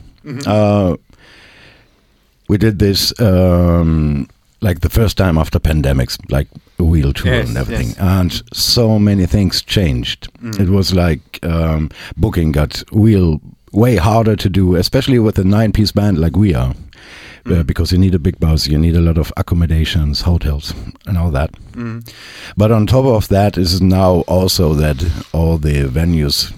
Uh, 0.48 0.96
we 2.52 2.58
did 2.58 2.80
this 2.80 3.18
um, 3.22 4.28
like 4.60 4.82
the 4.82 4.90
first 4.90 5.16
time 5.18 5.38
after 5.38 5.58
pandemics, 5.58 6.20
like 6.30 6.50
a 6.80 6.84
wheel 6.84 7.14
tour 7.14 7.34
Yes, 7.34 7.48
and 7.48 7.58
everything, 7.58 7.88
yes. 7.88 7.98
and 7.98 8.44
so 8.54 9.00
many 9.00 9.26
things 9.26 9.62
changed. 9.62 10.28
It 10.60 10.68
was 10.68 10.94
like 10.94 11.40
um, 11.44 11.90
booking 12.18 12.52
got 12.52 12.84
real 12.92 13.40
way 13.72 13.96
harder 13.96 14.36
to 14.36 14.50
do, 14.50 14.76
especially 14.76 15.18
with 15.18 15.40
a 15.40 15.46
nine-piece 15.46 15.94
band 15.94 16.18
like 16.18 16.36
we 16.36 16.54
are. 16.54 16.74
Uh, 17.46 17.64
because 17.64 17.92
you 17.92 17.98
need 17.98 18.14
a 18.14 18.20
big 18.20 18.38
bus, 18.40 18.68
you 18.68 18.78
need 18.78 18.96
a 18.96 19.02
lot 19.02 19.18
of 19.18 19.34
accommodations, 19.36 20.22
hotels, 20.22 20.76
and 21.08 21.18
all 21.18 21.32
that. 21.32 21.52
Mm. 21.72 22.08
But 22.56 22.72
on 22.72 22.86
top 22.86 23.06
of 23.06 23.30
that 23.30 23.58
is 23.58 23.82
now 23.82 24.22
also 24.28 24.76
that 24.76 24.98
all 25.34 25.58
the 25.58 25.86
venues 25.88 26.54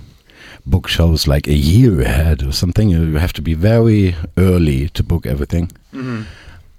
book 0.65 0.87
shows 0.87 1.27
like 1.27 1.47
a 1.47 1.53
year 1.53 2.01
ahead 2.01 2.43
or 2.43 2.51
something. 2.51 2.89
You 2.89 3.15
have 3.17 3.33
to 3.33 3.41
be 3.41 3.53
very 3.53 4.15
early 4.37 4.89
to 4.89 5.03
book 5.03 5.25
everything. 5.25 5.71
Mhm. 5.93 6.25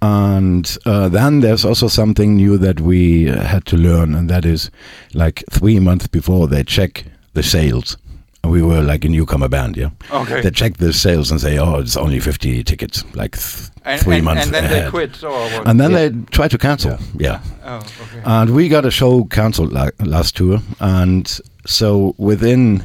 And 0.01 0.77
uh, 0.85 1.09
then 1.09 1.39
there's 1.39 1.65
also 1.65 1.87
something 1.87 2.35
new 2.35 2.57
that 2.57 2.79
we 2.81 3.25
had 3.25 3.65
to 3.65 3.77
learn, 3.77 4.13
and 4.13 4.29
that 4.29 4.45
is 4.45 4.69
like 5.13 5.43
three 5.49 5.79
months 5.79 6.07
before 6.07 6.47
they 6.47 6.63
check 6.63 7.05
the 7.33 7.41
sales. 7.43 7.97
We 8.43 8.61
were 8.61 8.81
like 8.83 9.03
a 9.05 9.09
newcomer 9.09 9.47
band, 9.49 9.75
yeah. 9.77 9.89
Okay. 10.11 10.41
They 10.41 10.51
check 10.51 10.77
the 10.77 10.93
sales 10.93 11.31
and 11.31 11.41
say, 11.41 11.57
oh, 11.57 11.79
it's 11.79 11.97
only 11.97 12.19
50 12.19 12.63
tickets, 12.63 13.03
like 13.15 13.31
th- 13.35 13.69
and, 13.83 13.99
three 13.99 14.17
and, 14.17 14.25
months 14.25 14.45
and 14.45 14.53
then 14.53 14.65
ahead. 14.65 14.85
they 14.85 14.89
quit? 14.91 15.23
And 15.65 15.79
then 15.79 15.91
Yeah. 15.91 16.09
they 16.09 16.21
try 16.29 16.47
to 16.49 16.57
cancel, 16.57 16.99
yeah. 17.17 17.39
oh, 17.65 17.77
okay. 17.77 18.21
And 18.25 18.51
we 18.53 18.69
got 18.69 18.85
a 18.85 18.91
show 18.91 19.23
cancelled 19.23 19.73
la- 19.73 19.89
last 20.03 20.35
tour, 20.37 20.59
and 20.79 21.25
so 21.65 22.13
within 22.19 22.83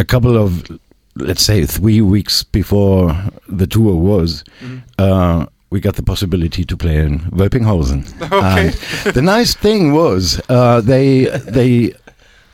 a 0.00 0.04
couple 0.04 0.36
of, 0.36 0.50
let's 1.16 1.42
say, 1.42 1.66
three 1.66 2.00
weeks 2.00 2.42
before 2.44 3.14
the 3.58 3.66
tour 3.66 3.94
was, 3.94 4.44
Mhm. 4.62 4.80
uh, 4.98 5.46
we 5.70 5.80
got 5.80 5.94
the 5.94 6.02
possibility 6.02 6.64
to 6.64 6.76
play 6.76 6.96
in 7.06 7.20
Wölpinghausen. 7.38 8.00
Okay. 8.32 8.72
And 9.04 9.14
the 9.14 9.22
nice 9.22 9.54
thing 9.54 9.92
was 9.92 10.40
uh, 10.48 10.80
they 10.80 11.26
they 11.58 11.92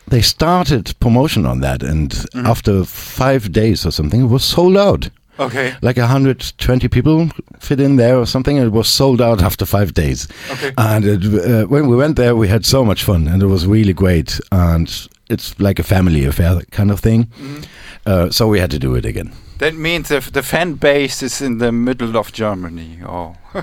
they 0.09 0.21
started 0.21 0.93
promotion 0.99 1.45
on 1.45 1.61
that, 1.61 1.83
and 1.83 2.09
Mhm. 2.11 2.45
after 2.53 2.85
five 2.85 3.51
days 3.51 3.85
or 3.85 3.91
something, 3.91 4.21
it 4.25 4.29
was 4.29 4.43
sold 4.43 4.77
out. 4.77 5.09
okay. 5.39 5.73
Like 5.81 5.97
120 6.01 6.87
people 6.87 7.29
fit 7.59 7.79
in 7.79 7.97
there 7.97 8.17
or 8.17 8.25
something, 8.25 8.57
and 8.57 8.67
it 8.67 8.73
was 8.73 8.87
sold 8.87 9.21
out 9.21 9.41
after 9.41 9.65
five 9.65 9.91
days. 9.93 10.27
Okay. 10.51 10.71
And 10.77 11.05
it, 11.05 11.23
uh, 11.25 11.67
when 11.69 11.87
we 11.89 11.95
went 11.95 12.15
there, 12.15 12.35
we 12.35 12.47
had 12.47 12.65
so 12.65 12.83
much 12.83 13.03
fun, 13.03 13.27
and 13.27 13.41
it 13.43 13.47
was 13.47 13.65
really 13.67 13.93
great. 13.93 14.39
And 14.51 14.87
it's 15.29 15.55
like 15.59 15.79
a 15.79 15.83
family 15.83 16.25
affair 16.25 16.61
kind 16.71 16.91
of 16.91 16.99
thing. 16.99 17.27
Mhm. 17.41 17.63
Uh, 18.05 18.29
so 18.31 18.47
we 18.47 18.59
had 18.59 18.71
to 18.71 18.79
do 18.79 18.95
it 18.95 19.05
again. 19.05 19.31
That 19.59 19.73
means 19.75 20.07
the, 20.09 20.19
the 20.33 20.43
fan 20.43 20.73
base 20.75 21.25
is 21.25 21.41
in 21.41 21.57
the 21.57 21.71
middle 21.71 22.15
of 22.17 22.31
Germany. 22.31 22.99
Oh. 23.05 23.33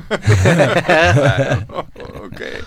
okay. 2.26 2.60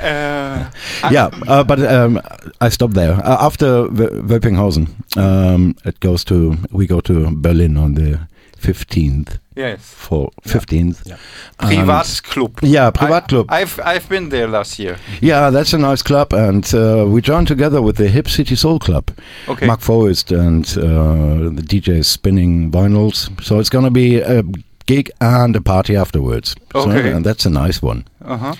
Uh, 0.00 0.70
yeah, 1.10 1.30
uh, 1.48 1.64
but 1.64 1.80
um, 1.80 2.20
I 2.60 2.68
stopped 2.70 2.94
there 2.94 3.12
uh, 3.24 3.36
after 3.46 3.88
w- 3.88 4.22
Wölpinghausen. 4.22 4.88
Um, 5.16 5.74
it 5.84 6.00
goes 6.00 6.24
to 6.24 6.56
we 6.72 6.86
go 6.86 7.00
to 7.00 7.30
Berlin 7.36 7.76
on 7.76 7.94
the 7.94 8.18
15th 8.60 9.38
Yes. 9.56 9.80
for 9.80 10.30
15th. 10.44 11.02
Yeah. 11.06 11.16
And- 11.58 11.70
Privatclub. 11.88 12.58
Yeah, 12.62 12.90
Privatclub. 12.90 13.46
I, 13.48 13.60
I've 13.62 13.80
I've 13.84 14.08
been 14.08 14.28
there 14.30 14.48
last 14.48 14.78
year. 14.78 14.96
Yeah, 15.20 15.50
that's 15.50 15.72
a 15.74 15.78
nice 15.78 16.02
club, 16.02 16.32
and 16.32 16.64
uh, 16.74 17.04
we 17.08 17.20
joined 17.20 17.48
together 17.48 17.80
with 17.82 17.96
the 17.96 18.08
Hip 18.08 18.28
City 18.28 18.56
Soul 18.56 18.78
Club. 18.78 19.10
Okay. 19.48 19.66
Mark 19.66 19.80
Forrest 19.80 20.32
and 20.32 20.64
uh, 20.78 21.50
the 21.56 21.62
DJ 21.62 21.88
is 21.98 22.08
spinning 22.08 22.70
vinyls. 22.70 23.28
So 23.42 23.58
it's 23.60 23.70
going 23.70 23.84
to 23.84 23.90
be 23.90 24.20
a 24.20 24.42
gig 24.86 25.10
and 25.20 25.56
a 25.56 25.60
party 25.60 25.96
afterwards. 25.96 26.54
So, 26.72 26.90
Okay. 26.90 27.12
and 27.12 27.24
that's 27.24 27.46
a 27.46 27.50
nice 27.50 27.82
one. 27.82 28.04
Uh 28.24 28.36
huh. 28.36 28.54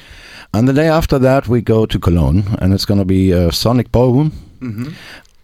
And 0.53 0.67
the 0.69 0.73
day 0.73 0.89
after 0.89 1.19
that, 1.21 1.47
we 1.49 1.61
go 1.63 1.87
to 1.87 1.99
Cologne, 1.99 2.43
and 2.61 2.75
it's 2.75 2.85
going 2.85 2.99
to 3.01 3.05
be 3.07 3.33
a 3.33 3.51
Sonic 3.53 3.91
Ballroom. 3.93 4.31
hmm 4.61 4.89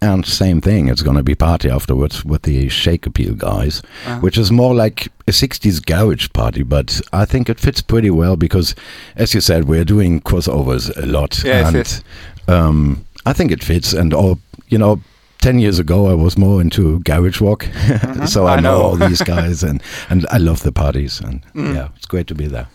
And 0.06 0.24
same 0.24 0.60
thing, 0.60 0.88
it's 0.88 1.02
going 1.02 1.16
to 1.16 1.22
be 1.22 1.34
party 1.34 1.68
afterwards 1.68 2.24
with 2.24 2.42
the 2.42 2.68
Shake 2.68 3.06
Appeal 3.06 3.34
guys, 3.34 3.82
Uh-huh. 4.06 4.20
which 4.20 4.38
is 4.38 4.50
more 4.52 4.74
like 4.74 5.08
a 5.26 5.32
60s 5.32 5.84
garage 5.84 6.28
party, 6.32 6.62
but 6.62 7.00
I 7.12 7.24
think 7.24 7.48
it 7.50 7.58
fits 7.60 7.82
pretty 7.82 8.10
well 8.10 8.36
because, 8.36 8.74
as 9.16 9.34
you 9.34 9.40
said, 9.40 9.64
we're 9.64 9.84
doing 9.84 10.20
crossovers 10.20 10.96
a 10.96 11.06
lot. 11.06 11.42
Yes, 11.44 11.66
and 11.66 11.76
yes. 11.76 12.02
Um, 12.48 13.04
I 13.26 13.32
think 13.32 13.50
it 13.50 13.64
fits. 13.64 13.92
And 13.92 14.14
all, 14.14 14.38
you 14.68 14.78
know, 14.78 15.00
10 15.40 15.58
years 15.58 15.78
ago, 15.80 16.06
I 16.08 16.14
was 16.14 16.38
more 16.38 16.60
into 16.60 17.00
garage 17.00 17.40
rock. 17.40 17.66
so 18.26 18.46
I, 18.46 18.56
I 18.56 18.60
know. 18.60 18.78
know. 18.78 18.82
all 18.82 18.96
these 18.96 19.22
guys 19.22 19.62
and, 19.64 19.82
and 20.08 20.24
I 20.30 20.38
love 20.38 20.62
the 20.62 20.72
parties. 20.72 21.20
And 21.20 21.42
Mm. 21.54 21.74
yeah, 21.74 21.88
it's 21.96 22.06
great 22.06 22.26
to 22.28 22.34
be 22.34 22.46
there. 22.46 22.68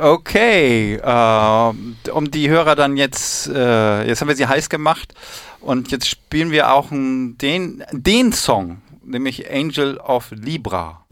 Okay, 0.00 0.94
äh, 0.94 2.10
um 2.10 2.30
die 2.30 2.48
Hörer 2.48 2.76
dann 2.76 2.96
jetzt, 2.96 3.48
äh, 3.48 4.06
jetzt 4.06 4.20
haben 4.20 4.28
wir 4.28 4.36
sie 4.36 4.46
heiß 4.46 4.68
gemacht 4.68 5.12
und 5.60 5.90
jetzt 5.90 6.08
spielen 6.08 6.52
wir 6.52 6.72
auch 6.72 6.90
den, 6.90 7.84
den 7.90 8.32
Song, 8.32 8.80
nämlich 9.02 9.50
Angel 9.50 9.96
of 9.98 10.30
Libra. 10.30 11.04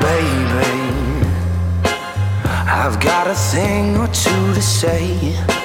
baby. 0.00 1.26
I've 2.66 2.98
got 2.98 3.26
a 3.26 3.34
thing 3.34 3.96
or 3.98 4.06
two 4.08 4.54
to 4.54 4.62
say. 4.62 5.61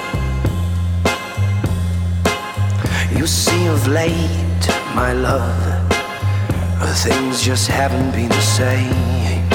You 3.16 3.26
see, 3.26 3.66
of 3.66 3.86
late, 3.88 4.68
my 4.94 5.12
love, 5.12 5.88
things 7.02 7.42
just 7.42 7.68
haven't 7.68 8.10
been 8.12 8.28
the 8.28 8.40
same. 8.40 9.48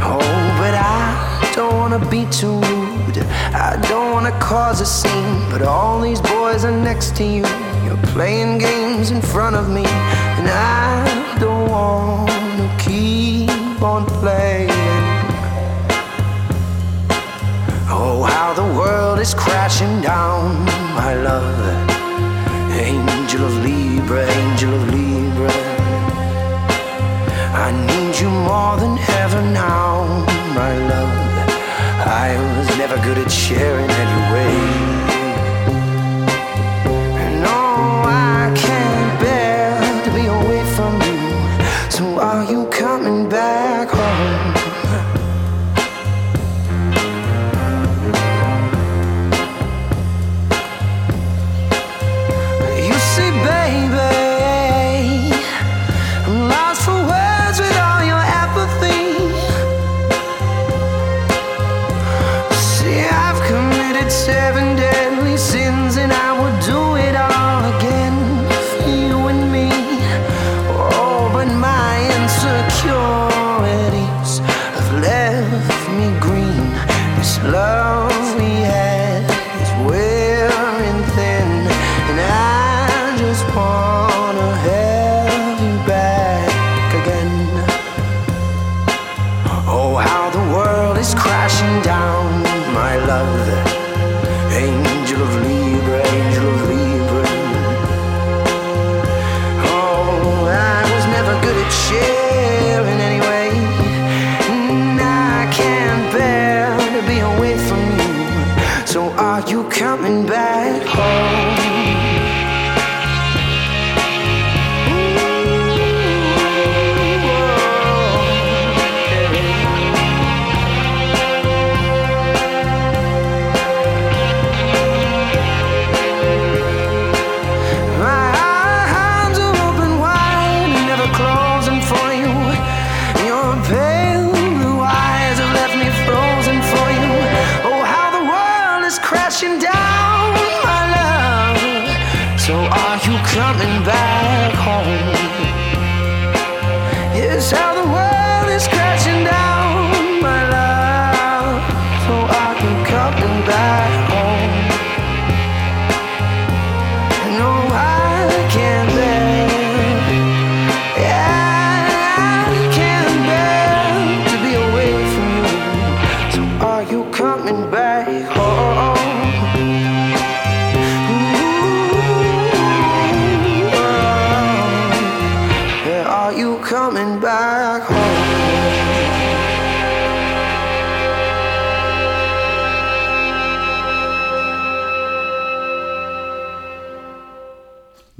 Oh, 0.00 0.18
but 0.58 0.74
I 0.74 1.52
don't 1.54 1.74
wanna 1.76 1.98
be 2.10 2.26
too 2.30 2.58
rude. 2.60 3.18
I 3.54 3.78
don't 3.88 4.12
wanna 4.12 4.32
cause 4.40 4.80
a 4.80 4.86
scene, 4.86 5.50
but 5.50 5.62
all 5.62 6.00
these 6.00 6.20
boys 6.20 6.64
are 6.64 6.76
next 6.90 7.16
to 7.16 7.24
you. 7.24 7.44
You're 7.84 8.02
playing 8.14 8.58
games 8.58 9.10
in 9.10 9.20
front 9.20 9.56
of 9.56 9.68
me, 9.68 9.84
and 10.38 10.48
I 10.48 11.38
don't 11.38 11.68
wanna 11.70 12.76
keep 12.78 13.82
on 13.82 14.04
playing. 14.20 14.87
Oh, 18.20 18.24
how 18.24 18.52
the 18.52 18.64
world 18.64 19.20
is 19.20 19.32
crashing 19.32 20.00
down, 20.00 20.64
my 20.96 21.14
love. 21.14 21.54
Angel 22.72 23.44
of 23.46 23.54
Libra, 23.64 24.26
angel 24.26 24.74
of 24.74 24.82
Libra. 24.92 25.54
I 27.64 27.68
need 27.86 28.18
you 28.18 28.28
more 28.28 28.76
than 28.82 28.98
ever 29.22 29.40
now, 29.52 30.02
my 30.52 30.72
love. 30.92 31.14
I 32.24 32.34
was 32.56 32.68
never 32.76 32.96
good 33.06 33.18
at 33.18 33.30
sharing 33.30 33.88
anyway. 34.04 34.56
No, 37.46 37.58
I 38.04 38.52
can't 38.56 39.12
bear 39.22 39.78
to 40.04 40.10
be 40.18 40.26
away 40.26 40.62
from 40.74 40.92
you. 41.06 41.20
So 41.88 42.18
are 42.18 42.44
you 42.50 42.66
coming 42.82 43.28
back 43.28 43.67
This 77.18 77.42
love 77.42 78.27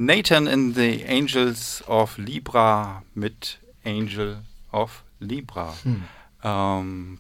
Nathan 0.09 0.49
in 0.49 0.73
the 0.73 1.05
Angels 1.05 1.83
of 1.87 2.19
Libra 2.19 3.03
mit 3.15 3.59
Angel 3.85 4.37
of 4.73 5.03
Libra. 5.21 5.75
Um, 6.43 7.19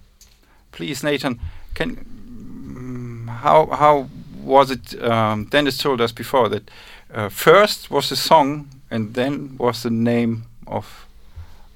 please, 0.72 1.02
Nathan, 1.04 1.38
can 1.74 1.96
mm, 1.96 3.28
how 3.28 3.66
how 3.66 4.08
was 4.42 4.70
it? 4.70 5.02
Um, 5.02 5.44
Dennis 5.50 5.76
told 5.76 6.00
us 6.00 6.12
before 6.12 6.48
that 6.48 6.70
uh, 7.12 7.28
first 7.28 7.90
was 7.90 8.08
the 8.08 8.16
song 8.16 8.70
and 8.90 9.12
then 9.12 9.58
was 9.58 9.82
the 9.82 9.90
name 9.90 10.44
of 10.66 11.06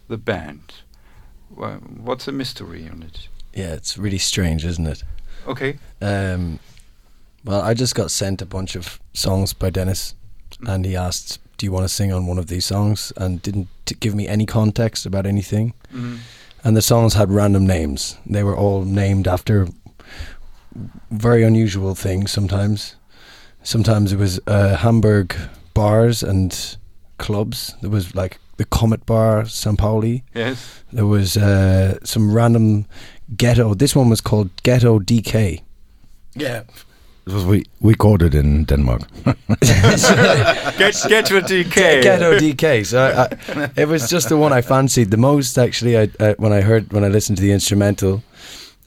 the 0.08 0.16
band. 0.16 0.82
Well, 1.50 1.80
what's 2.04 2.24
the 2.24 2.32
mystery 2.32 2.88
on 2.88 3.02
it? 3.02 3.28
Yeah, 3.52 3.74
it's 3.74 3.98
really 3.98 4.18
strange, 4.18 4.64
isn't 4.64 4.86
it? 4.86 5.04
Okay. 5.46 5.76
Um, 6.00 6.58
well, 7.44 7.60
I 7.60 7.74
just 7.74 7.94
got 7.94 8.10
sent 8.10 8.40
a 8.40 8.46
bunch 8.46 8.76
of 8.76 8.98
songs 9.12 9.52
by 9.52 9.68
Dennis, 9.68 10.14
and 10.66 10.84
he 10.84 10.96
asked, 10.96 11.38
"Do 11.58 11.66
you 11.66 11.72
want 11.72 11.84
to 11.84 11.88
sing 11.94 12.12
on 12.12 12.26
one 12.26 12.38
of 12.38 12.46
these 12.46 12.66
songs?" 12.66 13.12
And 13.16 13.40
didn't 13.42 13.68
t- 13.86 13.96
give 14.00 14.14
me 14.14 14.26
any 14.28 14.46
context 14.46 15.06
about 15.06 15.26
anything. 15.26 15.74
Mhm. 15.94 16.18
And 16.64 16.76
the 16.76 16.82
songs 16.82 17.14
had 17.14 17.30
random 17.30 17.66
names. 17.66 18.16
They 18.26 18.42
were 18.44 18.56
all 18.56 18.84
named 18.84 19.26
after 19.26 19.68
very 21.10 21.42
unusual 21.42 21.94
things. 21.94 22.30
Sometimes, 22.30 22.96
sometimes 23.62 24.12
it 24.12 24.18
was 24.18 24.40
uh, 24.46 24.76
Hamburg 24.76 25.34
bars 25.74 26.22
and 26.22 26.76
clubs. 27.18 27.74
There 27.80 27.90
was 27.90 28.14
like 28.14 28.38
the 28.56 28.64
Comet 28.64 29.04
Bar, 29.06 29.46
St. 29.46 29.78
Pauli. 29.78 30.22
Yes. 30.34 30.82
There 30.92 31.06
was 31.06 31.36
uh, 31.36 31.98
some 32.04 32.32
random 32.32 32.86
ghetto. 33.36 33.74
This 33.74 33.96
one 33.96 34.08
was 34.10 34.20
called 34.20 34.50
Ghetto 34.62 34.98
DK. 34.98 35.60
Yeah. 36.34 36.62
This 37.24 37.34
was 37.34 37.44
we 37.44 37.64
we 37.80 37.94
called 37.94 38.22
it 38.22 38.34
in 38.34 38.64
Denmark. 38.64 39.02
Get 40.78 40.96
get 41.08 41.26
to 41.26 41.40
DK. 41.40 42.02
Ghetto 42.02 42.38
DK. 42.38 42.84
So 42.84 42.98
I, 43.00 43.62
I, 43.62 43.70
it 43.76 43.86
was 43.86 44.10
just 44.10 44.28
the 44.28 44.36
one 44.36 44.52
I 44.52 44.60
fancied 44.60 45.10
the 45.10 45.16
most. 45.16 45.56
Actually, 45.56 45.98
I, 45.98 46.08
uh, 46.18 46.34
when 46.38 46.52
I 46.52 46.62
heard 46.62 46.92
when 46.92 47.04
I 47.04 47.08
listened 47.08 47.38
to 47.38 47.42
the 47.42 47.52
instrumental, 47.52 48.22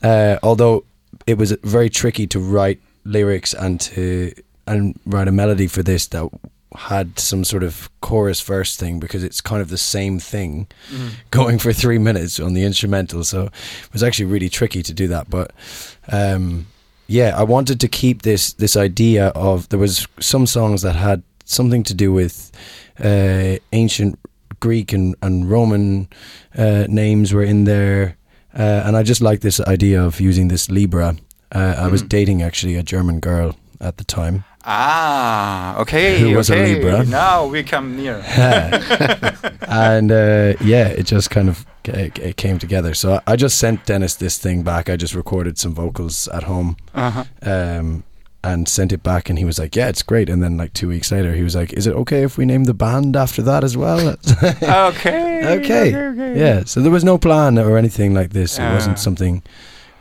uh, 0.04 0.38
although 0.44 0.84
it 1.26 1.38
was 1.38 1.52
very 1.64 1.90
tricky 1.90 2.28
to 2.28 2.40
write 2.40 2.82
lyrics 3.06 3.54
and 3.54 3.80
to 3.82 4.34
and 4.68 5.00
write 5.06 5.28
a 5.28 5.32
melody 5.32 5.68
for 5.68 5.84
this 5.84 6.08
that 6.08 6.30
had 6.76 7.18
some 7.18 7.46
sort 7.46 7.64
of 7.64 7.90
chorus 8.02 8.42
verse 8.42 8.76
thing 8.76 9.00
because 9.00 9.24
it's 9.24 9.40
kind 9.42 9.62
of 9.62 9.70
the 9.70 9.78
same 9.78 10.20
thing 10.20 10.68
going 11.32 11.58
for 11.60 11.72
three 11.72 11.98
minutes 11.98 12.40
on 12.40 12.54
the 12.54 12.64
instrumental. 12.64 13.24
So 13.24 13.46
it 13.46 13.94
was 13.94 14.04
actually 14.04 14.26
really 14.26 14.50
tricky 14.50 14.84
to 14.84 14.94
do 14.94 15.08
that. 15.08 15.30
But 15.30 15.52
um, 16.12 16.68
yeah, 17.08 17.34
I 17.38 17.44
wanted 17.44 17.80
to 17.80 17.88
keep 17.88 18.22
this 18.22 18.54
this 18.54 18.76
idea 18.76 19.28
of 19.28 19.70
there 19.70 19.80
was 19.80 20.08
some 20.20 20.46
songs 20.46 20.82
that 20.82 20.96
had 20.96 21.24
something 21.46 21.84
to 21.84 21.94
do 21.94 22.12
with 22.12 22.52
uh, 23.00 23.58
ancient 23.72 24.20
Greek 24.60 24.94
and, 24.94 25.16
and 25.22 25.50
Roman 25.50 26.08
uh, 26.58 26.86
names 26.90 27.34
were 27.34 27.44
in 27.44 27.66
there, 27.66 28.18
uh, 28.58 28.84
and 28.86 28.98
I 28.98 29.04
just 29.04 29.22
like 29.22 29.42
this 29.42 29.60
idea 29.60 30.04
of 30.04 30.20
using 30.20 30.48
this 30.48 30.70
Libra. 30.70 31.16
Uh, 31.52 31.76
I 31.78 31.88
was 31.88 32.02
dating 32.02 32.42
actually 32.42 32.76
a 32.76 32.84
German 32.84 33.20
girl 33.20 33.56
at 33.80 33.98
the 33.98 34.04
time. 34.04 34.44
Ah, 34.64 35.78
okay. 35.80 36.20
Who 36.22 36.36
was 36.36 36.50
a 36.50 36.54
okay. 36.56 36.76
Libra? 36.76 37.06
Now 37.06 37.46
we 37.46 37.64
come 37.64 37.96
near. 37.98 38.24
and 39.68 40.12
uh, 40.12 40.54
yeah, 40.62 40.88
it 40.88 41.04
just 41.04 41.30
kind 41.30 41.50
of 41.50 41.66
ca- 41.84 42.12
it 42.16 42.38
came 42.38 42.60
together. 42.60 42.94
So 42.94 43.22
I 43.28 43.36
just 43.36 43.58
sent 43.58 43.86
Dennis 43.86 44.16
this 44.16 44.38
thing 44.38 44.64
back. 44.64 44.90
I 44.90 44.96
just 44.98 45.14
recorded 45.16 45.58
some 45.58 45.74
vocals 45.74 46.28
at 46.30 46.44
home, 46.44 46.78
Uh-huh. 46.94 47.24
um, 47.44 48.04
and 48.44 48.68
sent 48.68 48.92
it 48.92 49.02
back, 49.04 49.30
and 49.30 49.40
he 49.40 49.46
was 49.46 49.58
like, 49.60 49.76
"Yeah, 49.76 49.88
it's 49.90 50.04
great." 50.04 50.30
And 50.30 50.42
then 50.44 50.58
like 50.58 50.74
two 50.74 50.88
weeks 50.88 51.12
later, 51.12 51.34
he 51.34 51.44
was 51.44 51.56
like, 51.56 51.74
"Is 51.74 51.88
it 51.88 51.94
okay 51.96 52.24
if 52.24 52.38
we 52.38 52.46
name 52.46 52.66
the 52.66 52.74
band 52.74 53.16
after 53.16 53.42
that 53.44 53.64
as 53.64 53.76
well?" 53.78 54.16
Okay. 54.62 55.60
okay. 55.60 55.92
Yeah. 56.40 56.64
So 56.66 56.82
there 56.82 56.92
was 56.92 57.04
no 57.04 57.18
plan 57.18 57.58
or 57.58 57.78
anything 57.78 58.14
like 58.14 58.32
this. 58.34 58.58
It 58.60 58.64
Ah. 58.64 58.74
wasn't 58.74 59.00
something 59.00 59.42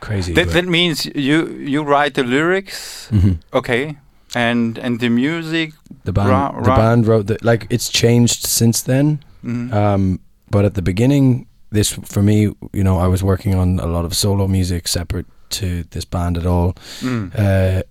crazy. 0.06 0.32
That, 0.34 0.48
that 0.52 0.64
means 0.66 1.06
you 1.14 1.46
you 1.72 1.82
write 1.84 2.14
the 2.14 2.22
lyrics. 2.24 3.08
Mhm. 3.12 3.36
Okay. 3.52 3.96
And 4.36 4.78
and 4.78 4.98
the 5.00 5.08
music. 5.08 5.72
the 6.04 6.12
band, 6.12 6.28
Ra- 6.28 6.52
the 6.62 6.68
ra- 6.70 6.76
band 6.76 7.06
wrote 7.06 7.26
the 7.26 7.36
like. 7.42 7.66
It's 7.70 7.88
changed 7.90 8.46
since 8.46 8.82
then. 8.84 9.18
Mhm. 9.42 9.72
Um, 9.72 10.18
but 10.50 10.64
at 10.64 10.74
the 10.74 10.82
beginning, 10.82 11.46
this 11.72 11.98
for 12.04 12.22
me, 12.22 12.36
you 12.72 12.82
know, 12.82 13.04
I 13.04 13.08
was 13.08 13.22
working 13.22 13.54
on 13.58 13.78
a 13.80 13.86
lot 13.86 14.04
of 14.04 14.12
solo 14.12 14.46
music 14.48 14.88
separate 14.88 15.26
to 15.50 15.66
this 15.90 16.04
band 16.06 16.36
at 16.36 16.46
all. 16.46 16.72
Mm. 17.00 17.30
Uh, 17.34 17.82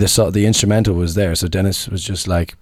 the 0.00 0.08
so- 0.08 0.30
the 0.32 0.46
instrumental 0.46 0.94
was 0.94 1.14
there, 1.14 1.34
so 1.34 1.48
Dennis 1.48 1.88
was 1.88 2.08
just 2.08 2.26
like, 2.26 2.54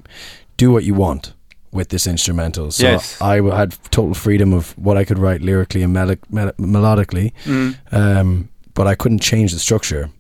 "Do 0.57 0.71
what 0.73 0.85
you 0.85 0.95
want 0.99 1.35
with 1.73 1.89
this 1.89 2.07
instrumental." 2.07 2.71
So 2.71 2.87
Yes. 2.87 3.17
I 3.21 3.41
had 3.57 3.75
total 3.91 4.15
freedom 4.15 4.53
of 4.53 4.75
what 4.77 4.97
I 5.01 5.05
could 5.05 5.19
write 5.19 5.41
lyrically 5.45 5.83
and 5.85 5.93
melo- 5.93 6.17
mel- 6.31 6.53
melodically, 6.59 7.33
Mm. 7.47 7.75
um, 7.91 8.49
but 8.75 8.87
I 8.87 8.95
couldn't 8.95 9.21
change 9.21 9.53
the 9.53 9.59
structure, 9.59 10.11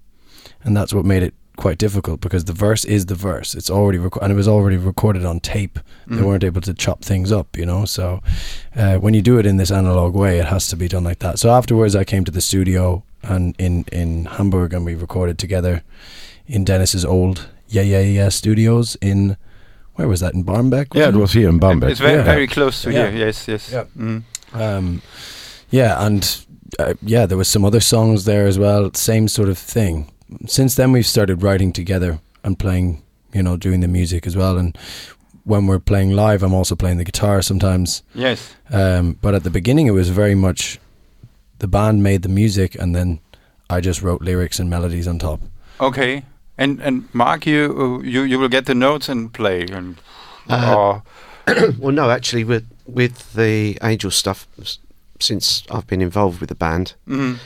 and 0.64 0.76
that's 0.76 0.92
what 0.94 1.04
made 1.04 1.22
it 1.22 1.34
quite 1.56 1.76
difficult 1.76 2.20
because 2.20 2.44
the 2.46 2.52
verse 2.54 2.84
is 2.86 3.06
the 3.06 3.14
verse. 3.14 3.54
It's 3.54 3.68
already 3.70 3.98
rec- 3.98 4.20
and 4.22 4.32
it 4.32 4.36
was 4.36 4.48
already 4.48 4.76
recorded 4.78 5.24
on 5.24 5.38
tape. 5.40 5.78
They 6.06 6.16
Mm. 6.16 6.24
weren't 6.26 6.44
able 6.44 6.62
to 6.62 6.72
chop 6.74 7.04
things 7.04 7.30
up, 7.30 7.58
you 7.58 7.66
know. 7.66 7.84
So 7.84 8.20
uh, 8.74 8.96
when 8.96 9.12
you 9.14 9.20
do 9.22 9.38
it 9.38 9.44
in 9.46 9.58
this 9.58 9.70
analog 9.70 10.14
way, 10.14 10.38
it 10.38 10.46
has 10.46 10.66
to 10.68 10.76
be 10.76 10.88
done 10.88 11.04
like 11.04 11.18
that. 11.18 11.38
So 11.38 11.50
afterwards, 11.50 11.94
I 11.94 12.04
came 12.04 12.24
to 12.24 12.32
the 12.32 12.40
studio 12.40 13.02
and 13.22 13.54
in 13.58 13.84
in 13.92 14.24
Hamburg, 14.24 14.72
and 14.74 14.86
we 14.86 14.94
recorded 14.94 15.38
together 15.38 15.82
in 16.46 16.64
Dennis's 16.64 17.04
old 17.04 17.48
Yeah 17.68 17.82
Yeah 17.82 18.00
Yeah 18.00 18.30
studios 18.30 18.96
in 19.00 19.36
where 19.96 20.08
was 20.08 20.20
that 20.20 20.32
in 20.34 20.44
Barmbek? 20.44 20.94
Yeah, 20.94 21.02
it 21.02 21.14
wasn't 21.14 21.20
was 21.20 21.32
here 21.34 21.48
in 21.50 21.60
Barmbek. 21.60 21.90
It's 21.90 22.00
very 22.00 22.16
Yeah. 22.18 22.24
very 22.34 22.46
close 22.46 22.82
to 22.82 22.90
Yeah. 22.92 23.10
here. 23.10 23.26
Yes. 23.26 23.46
Yes. 23.48 23.70
Yeah. 23.72 23.84
Mm. 23.96 24.22
Um, 24.54 25.02
yeah, 25.70 26.06
and 26.06 26.44
uh, 26.78 26.94
yeah, 27.02 27.26
there 27.26 27.38
was 27.38 27.48
some 27.48 27.64
other 27.64 27.80
songs 27.80 28.24
there 28.24 28.46
as 28.46 28.58
well. 28.58 28.90
Same 28.94 29.28
sort 29.28 29.48
of 29.48 29.58
thing. 29.58 30.10
Since 30.46 30.74
then, 30.76 30.92
we've 30.92 31.06
started 31.06 31.42
writing 31.42 31.72
together 31.72 32.20
and 32.44 32.58
playing. 32.58 33.02
You 33.34 33.42
know, 33.42 33.56
doing 33.56 33.80
the 33.80 33.88
music 33.88 34.26
as 34.26 34.36
well. 34.36 34.58
And 34.58 34.76
when 35.44 35.66
we're 35.66 35.78
playing 35.78 36.10
live, 36.10 36.42
I'm 36.42 36.52
also 36.52 36.74
playing 36.76 36.98
the 36.98 37.04
guitar 37.04 37.40
sometimes. 37.40 38.02
Yes. 38.14 38.54
Um, 38.70 39.16
but 39.22 39.34
at 39.34 39.42
the 39.42 39.48
beginning, 39.50 39.86
it 39.86 39.92
was 39.92 40.10
very 40.10 40.34
much 40.34 40.78
the 41.58 41.66
band 41.66 42.02
made 42.02 42.20
the 42.20 42.28
music, 42.28 42.74
and 42.74 42.94
then 42.94 43.20
I 43.70 43.80
just 43.80 44.02
wrote 44.02 44.20
lyrics 44.20 44.60
and 44.60 44.68
melodies 44.68 45.08
on 45.08 45.18
top. 45.18 45.40
Okay. 45.80 46.24
And 46.58 46.78
and 46.82 47.08
Mark, 47.14 47.46
you 47.46 47.74
uh, 47.74 48.04
you 48.04 48.22
you 48.22 48.38
will 48.38 48.50
get 48.50 48.66
the 48.66 48.74
notes 48.74 49.08
and 49.08 49.32
play 49.32 49.66
and 49.72 49.96
Uh, 50.50 50.74
or 50.76 51.02
well, 51.78 51.92
no, 51.94 52.10
actually, 52.10 52.44
with 52.44 52.64
with 52.86 53.32
the 53.32 53.78
Angel 53.82 54.10
stuff, 54.10 54.46
s- 54.60 54.78
since 55.22 55.62
I've 55.70 55.86
been 55.86 56.02
involved 56.02 56.40
with 56.40 56.48
the 56.48 56.54
band, 56.54 56.94
mm, 57.08 57.38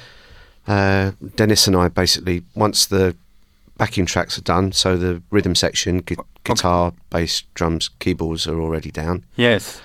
uh, 0.67 1.13
Dennis 1.37 1.67
and 1.67 1.77
I 1.77 1.89
basically 1.89 2.43
once 2.55 2.87
the 2.87 3.15
backing 3.77 4.07
tracks 4.07 4.39
are 4.39 4.43
done, 4.43 4.73
so 4.73 4.97
the 4.97 5.23
rhythm 5.31 5.55
section, 5.55 5.99
gu- 6.01 6.17
guitar, 6.45 6.93
bass, 7.11 7.43
drums, 7.55 7.91
keyboards 7.99 8.47
are 8.47 8.61
already 8.61 8.91
down. 8.91 9.25
yes. 9.37 9.81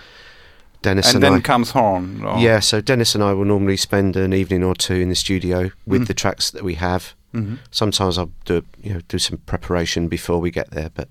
Dennis 0.84 1.06
and 1.13 1.17
and, 1.17 1.23
then 1.23 1.34
I, 1.34 1.39
comes 1.41 1.69
horn. 1.71 2.23
or- 2.23 2.39
yeah. 2.39 2.60
So 2.60 2.82
Dennis 2.82 3.13
and 3.13 3.23
I 3.23 3.34
will 3.34 3.45
normally 3.45 3.77
spend 3.77 4.15
an 4.15 4.34
evening 4.34 4.63
or 4.63 4.73
two 4.73 4.95
in 4.95 5.10
the 5.10 5.15
studio 5.15 5.69
with 5.86 6.01
Mm. 6.01 6.08
the 6.08 6.13
tracks 6.15 6.49
that 6.49 6.63
we 6.63 6.73
have. 6.73 7.13
Mhm. 7.36 7.60
Sometimes 7.69 8.17
I'll 8.17 8.32
do 8.45 8.63
you 8.84 8.93
know 8.95 9.01
do 9.08 9.19
some 9.19 9.38
preparation 9.45 10.08
before 10.08 10.39
we 10.41 10.49
get 10.49 10.71
there, 10.71 10.89
but 10.95 11.08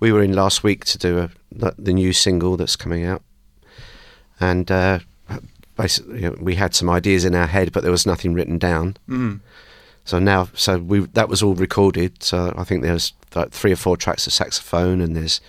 we 0.00 0.10
were 0.10 0.20
in 0.24 0.32
last 0.32 0.64
week 0.64 0.84
to 0.86 0.98
do 0.98 1.18
a, 1.20 1.30
the, 1.52 1.74
the 1.78 1.92
new 1.92 2.12
single 2.12 2.56
that's 2.56 2.74
coming 2.74 3.04
out, 3.04 3.22
and 4.40 4.68
uh, 4.70 4.98
basically 5.76 6.22
you 6.22 6.30
know, 6.30 6.36
we 6.40 6.54
had 6.54 6.74
some 6.74 6.90
ideas 6.90 7.24
in 7.24 7.34
our 7.34 7.46
head, 7.46 7.72
but 7.72 7.82
there 7.82 7.92
was 7.92 8.06
nothing 8.06 8.34
written 8.34 8.58
down. 8.58 8.96
Mm. 9.08 9.40
So 10.04 10.18
now, 10.18 10.48
so 10.54 10.78
we 10.78 11.00
that 11.00 11.28
was 11.28 11.42
all 11.42 11.54
recorded. 11.54 12.22
So 12.22 12.54
I 12.56 12.64
think 12.64 12.82
there's 12.82 13.12
like 13.34 13.50
three 13.52 13.72
or 13.72 13.76
four 13.76 13.96
tracks 13.96 14.26
of 14.26 14.32
saxophone, 14.32 15.00
and 15.00 15.16
there's 15.16 15.40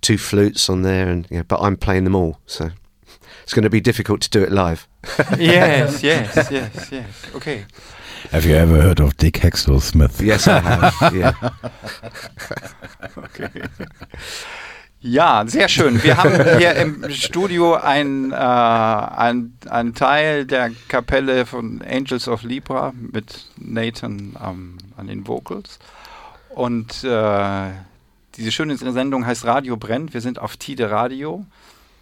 two 0.00 0.18
flutes 0.18 0.68
on 0.68 0.82
there, 0.82 1.08
and 1.08 1.26
you 1.30 1.38
know, 1.38 1.44
but 1.44 1.60
I'm 1.60 1.76
playing 1.76 2.04
them 2.04 2.14
all. 2.14 2.38
So 2.46 2.70
it's 3.42 3.54
going 3.54 3.62
to 3.62 3.70
be 3.70 3.80
difficult 3.80 4.20
to 4.22 4.30
do 4.30 4.42
it 4.42 4.52
live. 4.52 4.86
yes, 5.38 6.02
yes, 6.02 6.48
yes, 6.50 6.88
yes. 6.90 7.26
Okay. 7.34 7.64
Have 8.32 8.44
you 8.44 8.56
ever 8.56 8.80
heard 8.80 8.98
of 8.98 9.16
Dick 9.18 9.34
Heckstall-Smith? 9.34 10.20
Yes, 10.20 10.48
I 10.48 10.58
have. 10.58 11.14
yeah. 11.14 11.32
Ja, 15.08 15.44
sehr 15.46 15.68
schön. 15.68 16.02
Wir 16.02 16.16
haben 16.16 16.58
hier 16.58 16.74
im 16.74 17.08
Studio 17.10 17.74
ein, 17.74 18.32
äh, 18.32 18.34
ein, 18.34 19.56
ein 19.70 19.94
Teil 19.94 20.46
der 20.46 20.72
Kapelle 20.88 21.46
von 21.46 21.80
Angels 21.80 22.26
of 22.26 22.42
Libra 22.42 22.92
mit 22.92 23.46
Nathan 23.56 24.36
ähm, 24.44 24.78
an 24.96 25.06
den 25.06 25.28
Vocals. 25.28 25.78
Und 26.50 27.04
äh, 27.04 27.70
diese 28.34 28.50
schöne 28.50 28.76
Sendung 28.76 29.24
heißt 29.24 29.44
Radio 29.44 29.76
brennt. 29.76 30.12
Wir 30.12 30.20
sind 30.20 30.40
auf 30.40 30.56
Tide 30.56 30.90
Radio. 30.90 31.46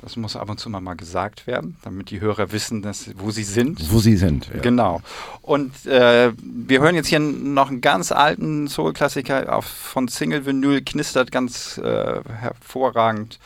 Das 0.02 0.16
muss 0.16 0.36
ab 0.36 0.50
und 0.50 0.60
zu 0.60 0.68
mal, 0.68 0.80
mal 0.80 0.96
gesagt 0.96 1.46
werden, 1.46 1.76
damit 1.82 2.10
die 2.10 2.20
Hörer 2.20 2.52
wissen, 2.52 2.82
dass, 2.82 3.10
wo 3.16 3.30
sie 3.30 3.42
sind. 3.44 3.90
Wo 3.90 4.00
sie 4.00 4.16
sind. 4.18 4.50
Ja. 4.52 4.60
Genau. 4.60 5.00
Und 5.40 5.86
äh, 5.86 6.30
wir 6.36 6.80
hören 6.80 6.94
jetzt 6.94 7.06
hier 7.08 7.20
noch 7.20 7.70
einen 7.70 7.80
ganz 7.80 8.12
alten 8.12 8.68
Soul-Klassiker 8.68 9.54
auf- 9.56 9.64
von 9.64 10.08
Single 10.08 10.44
Vinyl, 10.44 10.82
knistert 10.82 11.32
ganz 11.32 11.78
äh, 11.78 12.20
hervorragend. 12.28 13.38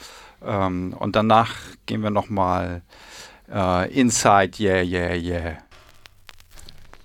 Ähm, 0.45 0.95
und 0.99 1.15
danach 1.15 1.55
gehen 1.87 2.03
wir 2.03 2.11
nochmal 2.11 2.83
äh, 3.53 3.93
Inside, 3.93 4.59
yeah, 4.59 4.83
yeah, 4.83 5.15
yeah. 5.15 5.59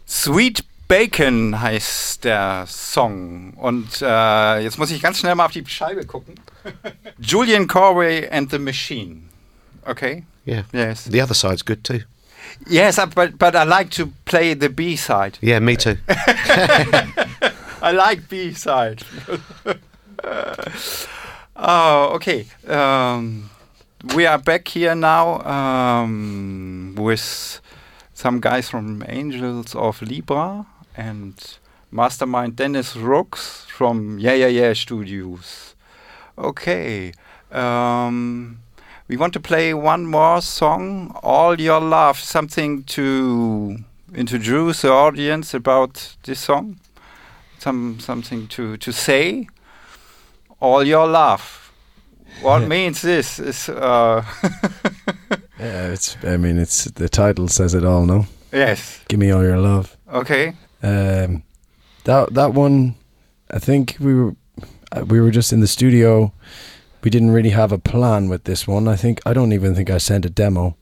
Sweet 0.08 0.64
Bacon 0.88 1.60
heißt 1.62 2.24
der 2.24 2.66
Song. 2.68 3.54
Und 3.54 4.02
äh, 4.02 4.60
jetzt 4.64 4.78
muss 4.78 4.92
ich 4.92 5.02
ganz 5.02 5.20
schnell 5.20 5.36
mal 5.36 5.46
auf 5.46 5.52
die 5.52 5.66
Scheibe 5.66 6.06
gucken. 6.06 6.36
Julian 7.20 7.68
Corway 7.68 8.30
and 8.30 8.50
the 8.52 8.60
Machine. 8.60 9.30
Okay? 9.88 10.26
Yeah. 10.46 10.64
Yes. 10.72 11.06
The 11.06 11.22
other 11.22 11.34
side's 11.34 11.62
good 11.62 11.84
too. 11.84 12.02
Yes, 12.68 12.98
uh, 12.98 13.06
but 13.08 13.38
but 13.38 13.56
I 13.56 13.64
like 13.64 13.90
to 13.92 14.08
play 14.26 14.54
the 14.54 14.70
B 14.70 14.96
side. 14.96 15.38
Yeah, 15.42 15.60
me 15.60 15.76
too. 15.76 15.98
I 17.82 17.92
like 17.92 18.30
B 18.30 18.54
side. 18.54 19.04
oh, 21.56 22.10
okay. 22.16 22.46
Um, 22.68 23.50
we 24.16 24.26
are 24.26 24.38
back 24.38 24.68
here 24.68 24.96
now 24.96 25.42
um, 25.42 26.96
with 26.98 27.60
some 28.14 28.40
guys 28.40 28.70
from 28.70 29.04
Angels 29.08 29.76
of 29.76 30.02
Libra 30.02 30.66
and 30.96 31.58
Mastermind 31.92 32.56
Dennis 32.56 32.96
Rooks 32.96 33.66
from 33.68 34.20
Yeah 34.20 34.34
Yeah 34.34 34.48
Yeah 34.48 34.74
Studios. 34.74 35.76
Okay. 36.38 37.12
Um, 37.52 38.63
we 39.08 39.18
want 39.18 39.34
to 39.34 39.40
play 39.40 39.74
one 39.74 40.06
more 40.06 40.42
song, 40.42 41.12
All 41.24 41.60
Your 41.60 41.80
Love, 41.82 42.20
something 42.20 42.84
to 42.84 43.78
introduce 44.16 44.82
the 44.82 44.92
audience 44.92 45.54
about 45.54 46.16
this 46.24 46.40
song. 46.40 46.78
Some 47.60 48.00
something 48.00 48.48
to, 48.50 48.78
to 48.78 48.92
say. 48.92 49.48
All 50.60 50.84
Your 50.84 51.08
Love. 51.08 51.72
What 52.42 52.62
Yeah. 52.62 52.68
means 52.76 53.02
this? 53.02 53.40
Is 53.40 53.70
uh, 53.70 54.24
Yeah, 55.60 55.92
it's. 55.94 56.18
I 56.24 56.38
mean, 56.38 56.58
it's 56.58 56.86
the 56.86 57.08
title 57.08 57.48
says 57.48 57.74
it 57.74 57.86
all. 57.86 58.06
No, 58.06 58.26
yes. 58.52 59.00
give 59.08 59.20
me 59.20 59.32
all 59.32 59.44
your 59.44 59.58
love. 59.58 59.96
Okay. 60.12 60.54
Um, 60.82 61.44
that 62.04 62.34
that 62.34 62.54
one, 62.54 62.96
I 63.52 63.60
think 63.60 63.96
we 64.00 64.14
were 64.14 64.36
uh, 64.92 65.06
we 65.06 65.22
were 65.22 65.32
just 65.32 65.54
in 65.54 65.62
the 65.62 65.68
studio. 65.68 66.34
We 67.04 67.10
didn't 67.10 67.32
really 67.32 67.50
have 67.52 67.72
a 67.72 67.78
plan 67.78 68.30
with 68.30 68.46
this 68.46 68.66
one. 68.68 68.88
I 68.88 68.96
think 68.96 69.20
I 69.26 69.34
don't 69.34 69.52
even 69.54 69.76
think 69.76 69.90
I 69.90 69.98
sent 69.98 70.26
a 70.26 70.30
demo 70.30 70.76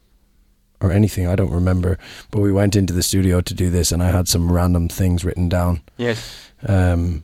or 0.79 0.91
anything. 0.91 1.27
I 1.27 1.35
don't 1.35 1.51
remember. 1.51 1.97
But 2.29 2.41
we 2.41 2.51
went 2.51 2.75
into 2.75 2.93
the 2.93 3.03
studio 3.03 3.41
to 3.41 3.53
do 3.53 3.69
this, 3.69 3.91
and 3.91 4.03
I 4.03 4.11
had 4.11 4.27
some 4.27 4.51
random 4.51 4.87
things 4.89 5.25
written 5.25 5.49
down. 5.49 5.81
Yes. 5.97 6.51
Um, 6.67 7.23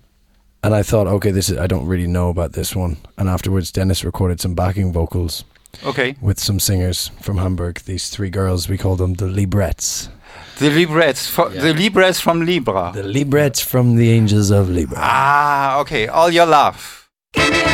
and 0.64 0.74
I 0.74 0.82
thought, 0.84 1.08
okay, 1.08 1.32
this 1.32 1.50
is 1.50 1.58
I 1.58 1.68
don't 1.68 1.86
really 1.86 2.08
know 2.08 2.30
about 2.30 2.54
this 2.54 2.76
one. 2.76 2.98
And 3.18 3.30
afterwards, 3.30 3.72
Dennis 3.72 4.04
recorded 4.04 4.42
some 4.42 4.56
backing 4.56 4.92
vocals 4.92 5.44
Okay. 5.86 6.16
with 6.20 6.40
some 6.40 6.60
singers 6.60 7.12
from 7.22 7.38
Hamburg. 7.38 7.82
These 7.86 8.10
three 8.10 8.32
girls, 8.32 8.68
we 8.68 8.78
call 8.78 8.96
them 8.96 9.14
the 9.14 9.28
Librettes. 9.28 10.10
The 10.58 10.72
Librettes. 10.72 11.28
fo- 11.30 11.50
The 11.50 11.74
Librettes 11.74 12.20
from 12.20 12.46
Libra. 12.46 12.92
The 12.96 13.04
Librettes 13.04 13.62
from 13.62 13.96
the 13.96 14.10
Angels 14.12 14.50
of 14.50 14.70
Libra. 14.70 14.98
ah, 15.00 15.80
okay. 15.82 16.08
All 16.08 16.32
Your 16.32 16.48
Love. 16.48 17.10
I 17.36 17.40
want 17.42 17.54
your 17.54 17.62
love. 17.62 17.67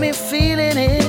Me 0.00 0.12
feeling 0.12 0.78
it. 0.78 0.99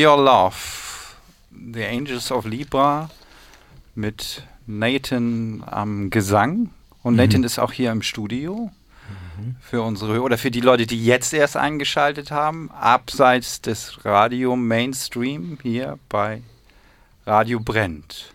Your 0.00 0.16
Love. 0.16 0.56
The 1.72 1.84
Angels 1.84 2.32
of 2.32 2.46
Libra 2.46 3.10
mit 3.94 4.42
Nathan 4.66 5.62
am 5.66 6.08
Gesang. 6.10 6.70
Und 7.02 7.16
Nathan 7.16 7.44
ist 7.44 7.58
auch 7.58 7.72
hier 7.72 7.90
im 7.92 8.02
Studio. 8.02 8.70
Für 9.60 9.82
unsere 9.82 10.20
oder 10.20 10.36
für 10.38 10.50
die 10.50 10.60
Leute, 10.60 10.86
die 10.86 11.02
jetzt 11.04 11.32
erst 11.32 11.56
eingeschaltet 11.56 12.30
haben, 12.30 12.70
abseits 12.70 13.60
des 13.62 14.04
Radio 14.04 14.54
Mainstream 14.54 15.58
hier 15.62 15.98
bei 16.10 16.42
Radio 17.26 17.58
Brennt. 17.58 18.32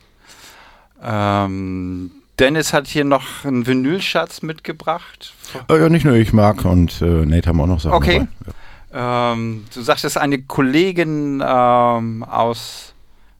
Ähm, 1.03 2.11
Dennis 2.39 2.73
hat 2.73 2.87
hier 2.87 3.05
noch 3.05 3.45
einen 3.45 3.67
Vinylschatz 3.67 4.41
mitgebracht. 4.41 5.33
Äh, 5.69 5.79
ja, 5.79 5.89
nicht 5.89 6.05
nur 6.05 6.15
ich 6.15 6.33
mag 6.33 6.65
und 6.65 7.01
äh, 7.01 7.25
Nate 7.25 7.49
haben 7.49 7.61
auch 7.61 7.67
noch 7.67 7.79
Sachen 7.79 7.95
Okay. 7.95 8.27
dabei. 8.41 8.55
Ähm, 8.95 9.65
du 9.73 9.81
sagtest 9.81 10.17
eine 10.17 10.41
Kollegin 10.41 11.43
ähm, 11.45 12.23
aus 12.23 12.93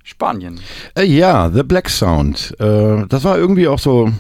Spanien. 0.04 0.60
Äh, 0.96 1.06
ja, 1.06 1.50
The 1.50 1.64
Black 1.64 1.90
Sound. 1.90 2.54
Äh, 2.60 3.08
das 3.08 3.24
war 3.24 3.38
irgendwie 3.38 3.68
auch 3.70 3.80
so 3.80 4.12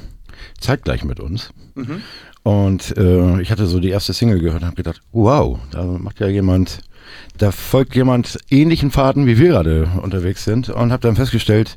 zeitgleich 0.59 1.03
mit 1.03 1.19
uns. 1.19 1.49
Mhm. 1.75 2.01
Und 2.43 2.95
äh, 2.97 3.41
ich 3.41 3.51
hatte 3.51 3.65
so 3.65 3.79
die 3.79 3.89
erste 3.89 4.13
Single 4.13 4.39
gehört 4.39 4.61
und 4.61 4.67
habe 4.67 4.77
gedacht, 4.77 5.01
wow, 5.11 5.59
da 5.71 5.83
macht 5.83 6.19
ja 6.19 6.27
jemand, 6.27 6.79
da 7.37 7.51
folgt 7.51 7.95
jemand 7.95 8.37
ähnlichen 8.49 8.91
Faden, 8.91 9.25
wie 9.25 9.37
wir 9.37 9.49
gerade 9.49 9.89
unterwegs 10.01 10.45
sind. 10.45 10.69
Und 10.69 10.91
habe 10.91 11.01
dann 11.01 11.17
festgestellt, 11.17 11.75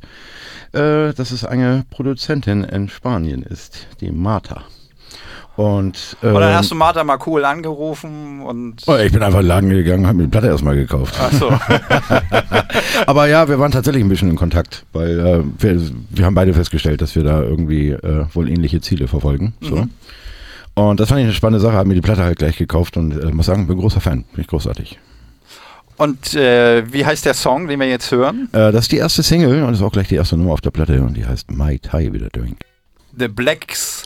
äh, 0.73 1.13
dass 1.15 1.33
es 1.33 1.45
eine 1.45 1.85
Produzentin 1.91 2.63
in 2.63 2.89
Spanien 2.89 3.43
ist, 3.43 3.89
die 4.01 4.13
Marta. 4.13 4.65
Und 5.59 6.17
äh, 6.23 6.29
Und 6.29 6.41
dann 6.41 6.55
hast 6.55 6.71
du 6.71 6.77
Martha 6.77 7.03
mal 7.03 7.19
cool 7.27 7.45
angerufen 7.45 8.43
und. 8.43 8.77
oh, 8.87 8.95
ich 8.95 9.11
bin 9.11 9.25
einfach 9.25 9.41
in 9.41 9.47
den 9.47 9.49
Laden 9.49 9.71
gegangen, 9.71 10.07
habe 10.07 10.19
mir 10.19 10.23
die 10.23 10.31
Platte 10.31 10.47
erstmal 10.47 10.77
gekauft. 10.77 11.17
Ach 11.21 11.33
so. 11.33 11.51
Aber 13.09 13.27
ja, 13.27 13.49
wir 13.49 13.59
waren 13.59 13.73
tatsächlich 13.73 14.05
ein 14.05 14.09
bisschen 14.09 14.31
in 14.31 14.37
Kontakt, 14.37 14.85
weil 14.93 15.19
äh, 15.19 15.43
wir, 15.59 15.81
wir 16.11 16.25
haben 16.25 16.37
beide 16.37 16.55
festgestellt, 16.55 17.03
dass 17.03 17.17
wir 17.17 17.25
da 17.25 17.43
irgendwie 17.43 17.91
äh, 17.91 18.27
wohl 18.35 18.49
ähnliche 18.49 18.81
Ziele 18.81 19.09
verfolgen. 19.09 19.53
So. 19.61 19.75
Mhm. 19.75 19.91
Und 20.75 21.01
das 21.01 21.09
fand 21.09 21.23
ich 21.23 21.25
eine 21.25 21.35
spannende 21.35 21.59
Sache, 21.61 21.75
habe 21.75 21.89
mir 21.89 21.97
die 21.97 22.03
Platte 22.03 22.23
halt 22.23 22.39
gleich 22.39 22.57
gekauft 22.57 22.97
und 22.97 23.21
äh, 23.21 23.33
muss 23.33 23.47
sagen, 23.47 23.67
bin 23.67 23.81
großer 23.81 24.01
Fan, 24.01 24.27
bin 24.35 24.43
ich 24.43 24.47
großartig. 24.47 25.01
Und 25.97 26.37
äh, 26.37 26.85
wie 26.93 27.05
heißt 27.05 27.27
der 27.27 27.35
Song, 27.35 27.67
den 27.67 27.81
wir 27.81 27.89
jetzt 27.89 28.13
hören? 28.13 28.49
Äh, 28.53 28.71
das 28.71 28.83
ist 28.83 28.93
die 28.93 28.99
erste 28.99 29.25
Single 29.25 29.65
und 29.65 29.75
ist 29.75 29.83
auch 29.83 29.91
gleich 29.91 30.07
die 30.07 30.15
erste 30.15 30.37
Nummer 30.37 30.53
auf 30.53 30.61
der 30.61 30.71
Platte 30.71 31.03
und 31.03 31.17
die 31.17 31.27
heißt 31.27 31.51
My 31.51 31.81
Thai 31.81 32.13
wieder 32.13 32.29
Drink. 32.29 32.59
The 33.19 33.27
Blacks. 33.27 34.05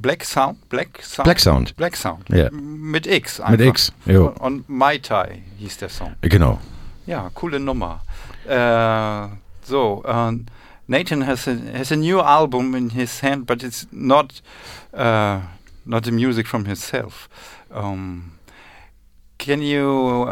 Black 0.00 0.24
Sound? 0.24 0.68
Black 0.68 1.02
Sound? 1.02 1.24
Black 1.24 1.40
Sound. 1.40 1.76
Black 1.76 1.96
Sound. 1.96 2.28
Ja. 2.28 2.50
Mit 2.50 3.06
X. 3.06 3.38
Mit 3.38 3.48
einfach. 3.60 3.66
X, 3.66 3.92
jo. 4.06 4.28
Und 4.40 4.68
Mai 4.68 4.98
Tai 4.98 5.42
hieß 5.58 5.78
der 5.78 5.88
Song. 5.88 6.14
Genau. 6.20 6.58
Ja, 7.06 7.30
coole 7.34 7.58
Nummer. 7.60 8.02
Äh, 8.46 9.28
so, 9.62 10.02
äh, 10.06 10.32
Nathan 10.88 11.26
has 11.26 11.48
a, 11.48 11.56
has 11.76 11.90
a 11.90 11.96
new 11.96 12.20
album 12.20 12.74
in 12.74 12.90
his 12.90 13.20
hand, 13.22 13.46
but 13.46 13.62
it's 13.62 13.86
not 13.90 14.40
uh, 14.92 15.40
not 15.84 16.04
the 16.04 16.12
music 16.12 16.46
from 16.46 16.64
himself. 16.66 17.28
Um, 17.72 18.32
can 19.38 19.60
you 19.62 20.28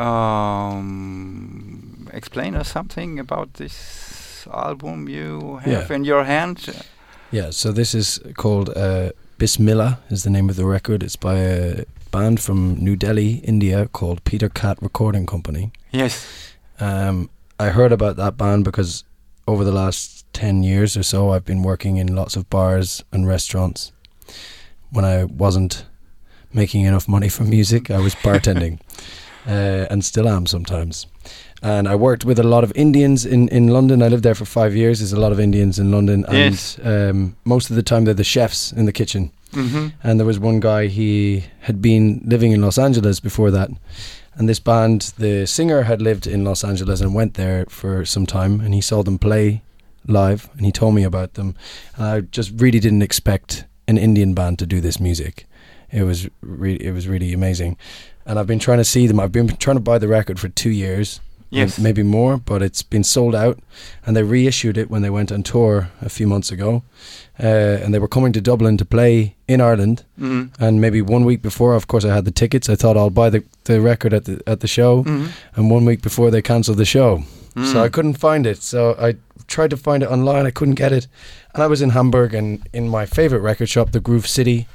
um, 0.84 2.08
explain 2.12 2.54
us 2.54 2.68
something 2.68 3.18
about 3.18 3.54
this 3.54 4.46
album 4.52 5.08
you 5.08 5.58
have 5.64 5.88
Yeah. 5.90 5.96
in 5.96 6.04
your 6.04 6.24
hand? 6.24 6.58
Yeah, 7.32 7.50
so 7.50 7.72
this 7.72 7.94
is 7.94 8.20
called 8.36 8.68
uh, 8.76 9.10
Bismillah 9.44 9.98
is 10.08 10.24
the 10.24 10.30
name 10.30 10.48
of 10.48 10.56
the 10.56 10.64
record. 10.64 11.02
It's 11.02 11.16
by 11.16 11.34
a 11.34 11.84
band 12.10 12.40
from 12.40 12.76
New 12.76 12.96
Delhi, 12.96 13.42
India, 13.44 13.86
called 13.88 14.24
Peter 14.24 14.48
Cat 14.48 14.78
Recording 14.80 15.26
Company. 15.26 15.70
Yes. 15.92 16.26
Um, 16.80 17.28
I 17.60 17.68
heard 17.68 17.92
about 17.92 18.16
that 18.16 18.38
band 18.38 18.64
because 18.64 19.04
over 19.46 19.62
the 19.62 19.70
last 19.70 20.24
10 20.32 20.62
years 20.62 20.96
or 20.96 21.02
so, 21.02 21.28
I've 21.28 21.44
been 21.44 21.62
working 21.62 21.98
in 21.98 22.16
lots 22.16 22.36
of 22.36 22.48
bars 22.48 23.04
and 23.12 23.28
restaurants. 23.28 23.92
When 24.90 25.04
I 25.04 25.24
wasn't 25.24 25.84
making 26.54 26.86
enough 26.86 27.06
money 27.06 27.28
from 27.28 27.50
music, 27.50 27.90
I 27.90 27.98
was 27.98 28.14
bartending 28.14 28.80
uh, 29.46 29.88
and 29.90 30.02
still 30.02 30.26
am 30.26 30.46
sometimes. 30.46 31.06
And 31.64 31.88
I 31.88 31.94
worked 31.94 32.24
with 32.26 32.38
a 32.38 32.42
lot 32.42 32.62
of 32.62 32.72
Indians 32.74 33.24
in, 33.24 33.48
in 33.48 33.68
London. 33.68 34.02
I 34.02 34.08
lived 34.08 34.22
there 34.22 34.34
for 34.34 34.44
five 34.44 34.76
years. 34.76 34.98
There's 34.98 35.14
a 35.14 35.20
lot 35.20 35.32
of 35.32 35.40
Indians 35.40 35.78
in 35.78 35.90
London. 35.90 36.24
And 36.28 36.36
Yes. 36.52 36.78
um, 36.84 37.36
most 37.44 37.70
of 37.70 37.76
the 37.76 37.82
time, 37.82 38.04
they're 38.04 38.12
the 38.22 38.22
chefs 38.36 38.70
in 38.72 38.84
the 38.84 38.92
kitchen. 38.92 39.30
hmm 39.54 39.88
And 40.02 40.18
there 40.20 40.26
was 40.26 40.38
one 40.38 40.60
guy, 40.60 40.88
he 40.88 41.44
had 41.60 41.80
been 41.80 42.20
living 42.26 42.52
in 42.52 42.60
Los 42.60 42.76
Angeles 42.78 43.18
before 43.20 43.50
that. 43.52 43.70
And 44.36 44.46
this 44.48 44.60
band, 44.60 45.14
the 45.16 45.46
singer 45.46 45.82
had 45.84 46.02
lived 46.02 46.26
in 46.26 46.44
Los 46.44 46.64
Angeles 46.64 47.00
and 47.00 47.14
went 47.14 47.34
there 47.34 47.64
for 47.68 48.04
some 48.04 48.26
time. 48.26 48.60
And 48.60 48.74
he 48.74 48.80
saw 48.82 49.02
them 49.02 49.18
play 49.18 49.62
live 50.06 50.50
and 50.56 50.66
he 50.66 50.72
told 50.72 50.94
me 50.94 51.02
about 51.04 51.32
them. 51.34 51.54
And 51.96 52.04
I 52.06 52.20
just 52.38 52.52
really 52.60 52.80
didn't 52.80 53.02
expect 53.02 53.64
an 53.88 53.96
Indian 53.96 54.34
band 54.34 54.58
to 54.58 54.66
do 54.66 54.80
this 54.82 55.00
music. 55.00 55.46
It 55.90 56.02
was, 56.02 56.28
re- 56.42 56.76
it 56.88 56.92
was 56.92 57.06
really 57.08 57.32
amazing. 57.32 57.76
And 58.26 58.38
I've 58.38 58.46
been 58.46 58.58
trying 58.58 58.78
to 58.78 58.84
see 58.84 59.06
them. 59.06 59.18
I've 59.20 59.32
been 59.32 59.48
trying 59.56 59.76
to 59.76 59.90
buy 59.92 59.98
the 59.98 60.08
record 60.08 60.38
for 60.40 60.48
two 60.50 60.70
years. 60.70 61.20
Yes. 61.54 61.78
Maybe 61.78 62.02
more, 62.02 62.36
but 62.36 62.62
it's 62.62 62.82
been 62.82 63.04
sold 63.04 63.34
out. 63.34 63.58
And 64.06 64.16
they 64.16 64.22
reissued 64.22 64.76
it 64.76 64.90
when 64.90 65.02
they 65.02 65.10
went 65.10 65.30
on 65.32 65.42
tour 65.42 65.88
a 66.02 66.08
few 66.08 66.26
months 66.26 66.52
ago. 66.52 66.82
Uh, 67.38 67.82
and 67.82 67.92
they 67.94 67.98
were 67.98 68.08
coming 68.08 68.32
to 68.32 68.40
Dublin 68.40 68.76
to 68.78 68.84
play 68.84 69.34
in 69.46 69.60
Ireland. 69.60 70.04
hmm 70.18 70.44
And 70.58 70.80
maybe 70.80 71.00
one 71.02 71.24
week 71.24 71.42
before, 71.42 71.74
of 71.76 71.86
course, 71.86 72.04
I 72.04 72.14
had 72.14 72.24
the 72.24 72.30
tickets. 72.32 72.68
I 72.68 72.76
thought 72.76 72.96
I'll 72.96 73.10
buy 73.10 73.30
the, 73.30 73.42
the 73.64 73.80
record 73.80 74.12
at 74.14 74.24
the 74.24 74.40
at 74.46 74.60
the 74.60 74.68
show. 74.68 75.02
hmm 75.04 75.26
And 75.56 75.70
one 75.72 75.84
week 75.84 76.02
before, 76.02 76.30
they 76.30 76.42
cancelled 76.42 76.78
the 76.78 76.84
show, 76.84 77.22
Mm. 77.56 77.72
so 77.72 77.84
I 77.84 77.88
couldn't 77.88 78.18
find 78.18 78.46
it. 78.46 78.62
So 78.62 78.96
I 79.08 79.14
tried 79.46 79.70
to 79.70 79.76
find 79.76 80.02
it 80.02 80.10
online. 80.10 80.44
I 80.48 80.50
couldn't 80.50 80.74
get 80.74 80.92
it. 80.92 81.06
And 81.54 81.62
I 81.62 81.68
was 81.68 81.80
in 81.80 81.90
Hamburg 81.90 82.34
and 82.34 82.58
in 82.72 82.88
my 82.88 83.06
favorite 83.06 83.42
record 83.42 83.68
shop, 83.68 83.90
the 83.92 84.00
Groove 84.00 84.26
City 84.26 84.66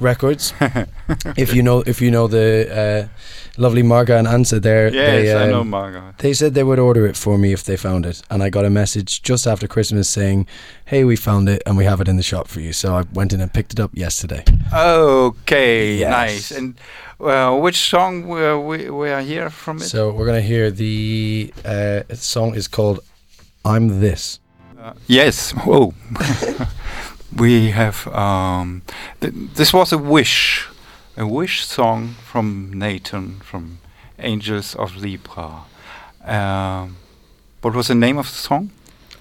Records. 0.00 0.52
if 1.36 1.54
you 1.54 1.62
know, 1.62 1.82
if 1.86 2.00
you 2.00 2.10
know 2.10 2.26
the 2.28 2.48
uh, 2.70 3.08
lovely 3.56 3.82
Marga 3.82 4.18
and 4.18 4.28
Ansa 4.28 4.60
there, 4.60 4.92
Yes, 4.92 5.24
they, 5.24 5.32
I 5.34 5.44
um, 5.44 5.50
know 5.50 5.64
Margot. 5.64 6.14
they 6.18 6.32
said 6.32 6.54
they 6.54 6.62
would 6.64 6.78
order 6.78 7.06
it 7.06 7.16
for 7.16 7.36
me 7.38 7.52
if 7.52 7.64
they 7.64 7.76
found 7.76 8.06
it, 8.06 8.22
and 8.30 8.42
I 8.42 8.50
got 8.50 8.64
a 8.64 8.70
message 8.70 9.22
just 9.22 9.46
after 9.46 9.66
Christmas 9.66 10.08
saying, 10.08 10.46
"Hey, 10.84 11.04
we 11.04 11.16
found 11.16 11.48
it 11.48 11.62
and 11.66 11.76
we 11.76 11.84
have 11.84 12.00
it 12.00 12.08
in 12.08 12.16
the 12.16 12.22
shop 12.22 12.48
for 12.48 12.60
you." 12.60 12.72
So 12.72 12.94
I 12.94 13.04
went 13.12 13.32
in 13.32 13.40
and 13.40 13.52
picked 13.52 13.72
it 13.72 13.80
up 13.80 13.90
yesterday. 13.94 14.44
Okay, 14.72 15.96
Yes. 15.96 16.10
nice. 16.10 16.50
And 16.50 16.74
uh, 17.20 17.56
which 17.58 17.76
song 17.76 18.28
were 18.28 18.58
we 18.60 19.10
are 19.10 19.20
here 19.22 19.50
from 19.50 19.78
it? 19.78 19.84
So 19.84 20.12
we're 20.12 20.26
gonna 20.26 20.40
hear 20.40 20.70
the 20.70 21.52
uh, 21.64 22.02
song 22.14 22.54
is 22.54 22.68
called 22.68 23.00
"I'm 23.64 24.00
This." 24.00 24.38
Uh, 24.80 24.92
yes. 25.08 25.50
Whoa. 25.66 25.92
we 27.36 27.70
have. 27.70 28.06
Um, 28.08 28.82
th- 29.20 29.32
this 29.54 29.72
was 29.72 29.92
a 29.92 29.98
wish, 29.98 30.66
a 31.16 31.26
wish 31.26 31.64
song 31.66 32.14
from 32.24 32.72
Nathan 32.74 33.40
from 33.40 33.78
Angels 34.18 34.74
of 34.74 34.96
Libra. 34.96 35.64
Um, 36.24 36.96
what 37.62 37.74
was 37.74 37.88
the 37.88 37.94
name 37.94 38.18
of 38.18 38.26
the 38.26 38.36
song? 38.38 38.70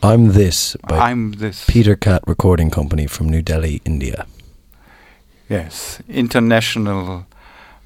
"I'm 0.04 0.34
This" 0.34 0.76
by 0.88 0.98
I'm 1.10 1.34
this. 1.34 1.66
Peter 1.68 1.96
Cat 1.96 2.22
Recording 2.28 2.70
Company 2.70 3.08
from 3.08 3.30
New 3.30 3.42
Delhi, 3.42 3.82
India. 3.86 4.26
Yes, 5.50 6.02
international 6.10 7.26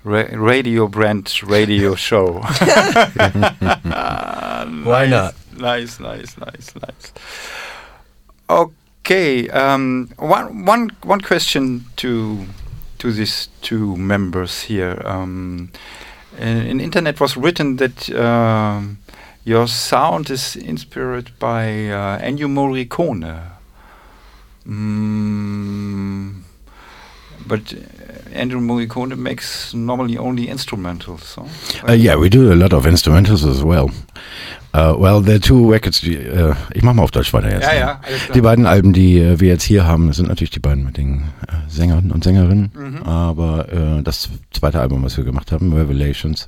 ra- 0.03 0.27
radio 0.33 0.87
Brennt 0.87 1.43
radio 1.43 1.95
show. 2.07 2.41
Why 4.83 5.05
not? 5.09 5.35
Nice, 5.57 5.99
nice, 5.99 6.37
nice, 6.37 6.73
nice. 6.75 7.13
Okay, 8.49 8.73
um, 9.49 10.09
one, 10.17 10.65
one, 10.65 10.89
one 11.03 11.21
question 11.21 11.85
to 11.97 12.45
to 12.99 13.11
these 13.11 13.49
two 13.61 13.97
members 13.97 14.61
here. 14.61 15.01
Um, 15.05 15.71
in, 16.37 16.57
in 16.57 16.79
internet 16.79 17.19
was 17.19 17.35
written 17.35 17.77
that 17.77 18.09
um, 18.11 18.99
your 19.43 19.67
sound 19.67 20.29
is 20.29 20.55
inspired 20.55 21.31
by 21.39 21.89
uh, 21.89 22.19
Ennio 22.19 22.47
Morricone. 22.47 23.41
Mm, 24.67 26.41
but 27.47 27.73
uh, 27.73 27.77
Ennio 28.39 28.59
Morricone 28.59 29.17
makes 29.17 29.73
normally 29.73 30.17
only 30.17 30.45
instrumentals. 30.45 31.21
So 31.21 31.47
Uh, 31.87 31.93
yeah, 31.93 32.15
we 32.15 32.29
do 32.29 32.53
a 32.53 32.55
lot 32.55 32.71
of 32.71 32.85
instrumentals 32.85 33.49
as 33.49 33.63
well. 33.63 33.89
Uh, 34.73 34.95
well, 34.97 35.21
the 35.21 35.37
two 35.37 35.69
records, 35.69 35.99
die, 35.99 36.15
äh, 36.15 36.53
ich 36.73 36.81
mach 36.81 36.93
mal 36.93 37.03
auf 37.03 37.11
Deutsch 37.11 37.33
weiter 37.33 37.51
jetzt. 37.51 37.63
Ja, 37.67 37.73
ne? 37.73 37.79
ja, 37.79 37.99
alles 38.01 38.23
klar. 38.23 38.33
Die 38.33 38.41
beiden 38.41 38.65
Alben, 38.65 38.93
die 38.93 39.19
äh, 39.19 39.39
wir 39.39 39.49
jetzt 39.49 39.63
hier 39.63 39.85
haben, 39.85 40.13
sind 40.13 40.29
natürlich 40.29 40.51
die 40.51 40.59
beiden 40.59 40.85
mit 40.85 40.95
den 40.95 41.23
Sängern 41.67 42.11
und 42.11 42.23
Sängerinnen. 42.23 42.71
Mhm. 42.73 43.03
Aber 43.03 44.01
das 44.03 44.29
zweite 44.51 44.79
Album, 44.79 45.03
was 45.03 45.17
wir 45.17 45.23
gemacht 45.23 45.51
haben, 45.51 45.73
Revelations, 45.73 46.47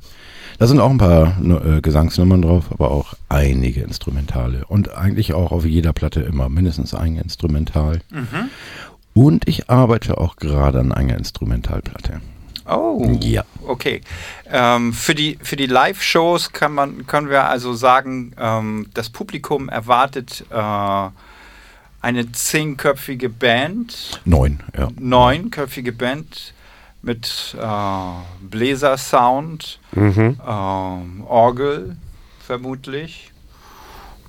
da 0.60 0.68
sind 0.68 0.80
auch 0.80 0.90
ein 0.90 0.98
paar 0.98 1.38
äh, 1.42 1.82
Gesangsnummern 1.82 2.42
drauf, 2.42 2.72
aber 2.72 2.92
auch 2.92 3.16
einige 3.30 3.82
Instrumentale. 3.82 4.66
Und 4.68 4.96
eigentlich 4.96 5.34
auch 5.34 5.52
auf 5.52 5.66
jeder 5.66 5.94
Platte 5.94 6.22
immer 6.22 6.50
mindestens 6.50 6.94
ein 6.94 7.18
Instrumental. 7.18 8.00
Mhm. 8.12 8.50
Und 9.14 9.48
ich 9.48 9.70
arbeite 9.70 10.18
auch 10.18 10.38
gerade 10.38 10.80
an 10.80 10.92
einer 10.92 11.18
Instrumentalplatte. 11.18 12.22
Oh, 12.66 13.18
Ja. 13.20 13.44
okay. 13.68 14.02
Ähm, 14.50 14.94
für 14.94 15.16
die, 15.16 15.38
für 15.42 15.56
die 15.56 15.66
Live-Shows 15.66 16.52
kann 16.54 16.74
man, 16.74 17.06
können 17.08 17.30
wir 17.30 17.46
also 17.50 17.74
sagen, 17.74 18.34
ähm, 18.40 18.88
das 18.94 19.10
Publikum 19.10 19.68
erwartet 19.70 20.46
äh, 20.50 21.10
eine 22.02 22.32
zehnköpfige 22.32 23.30
Band, 23.30 24.22
Neun, 24.26 24.62
ja. 24.78 24.90
neunköpfige 25.00 25.92
Band 25.92 26.54
mit 27.02 27.56
äh, 27.60 28.46
Bläsersound, 28.50 29.80
Mhm. 29.94 30.40
ähm, 30.48 31.24
Orgel 31.28 31.98
vermutlich. 32.46 33.33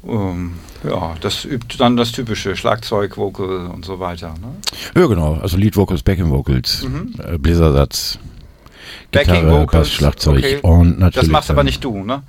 Ähm, 0.06 0.54
ja, 0.82 1.14
das 1.20 1.44
übt 1.44 1.76
dann 1.78 1.96
das 1.96 2.12
typische 2.12 2.56
Schlagzeug, 2.56 3.16
Vocal 3.16 3.66
und 3.68 3.84
so 3.84 4.00
weiter. 4.00 4.34
Ne? 4.40 5.00
Ja, 5.00 5.06
genau. 5.06 5.34
Also 5.40 5.56
Lead 5.56 5.76
Vocals, 5.76 6.02
Backing 6.02 6.30
Vocals, 6.30 6.84
Mhm. 6.84 7.14
äh, 7.26 7.38
Bläsersatz, 7.38 8.18
Backing 9.12 9.34
Gitarre, 9.34 9.62
Vocals, 9.62 9.88
Bass, 9.88 9.92
Schlagzeug 9.92 10.38
okay. 10.38 10.58
und 10.62 10.98
natürlich. 10.98 11.14
Das 11.14 11.28
machst 11.28 11.50
aber 11.50 11.64
nicht 11.64 11.82
du, 11.82 12.04
ne? 12.04 12.22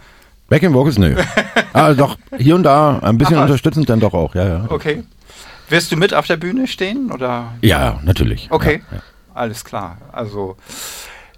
Backing 0.47 0.73
Vocals, 0.73 0.97
nö. 0.97 1.15
ah, 1.73 1.93
doch, 1.93 2.17
hier 2.37 2.55
und 2.55 2.63
da 2.63 2.99
ein 2.99 3.17
bisschen 3.17 3.37
Ach, 3.37 3.43
unterstützend 3.43 3.89
dann 3.89 3.99
doch 3.99 4.13
auch, 4.13 4.35
ja, 4.35 4.47
ja. 4.47 4.65
Okay. 4.69 5.03
Wirst 5.69 5.91
du 5.91 5.97
mit 5.97 6.13
auf 6.13 6.27
der 6.27 6.37
Bühne 6.37 6.67
stehen 6.67 7.11
oder? 7.11 7.55
Ja, 7.61 7.79
ja, 7.79 7.99
natürlich. 8.03 8.47
Okay. 8.51 8.83
Ja, 8.91 8.97
ja. 8.97 9.03
Alles 9.33 9.65
klar. 9.65 9.97
Also 10.11 10.55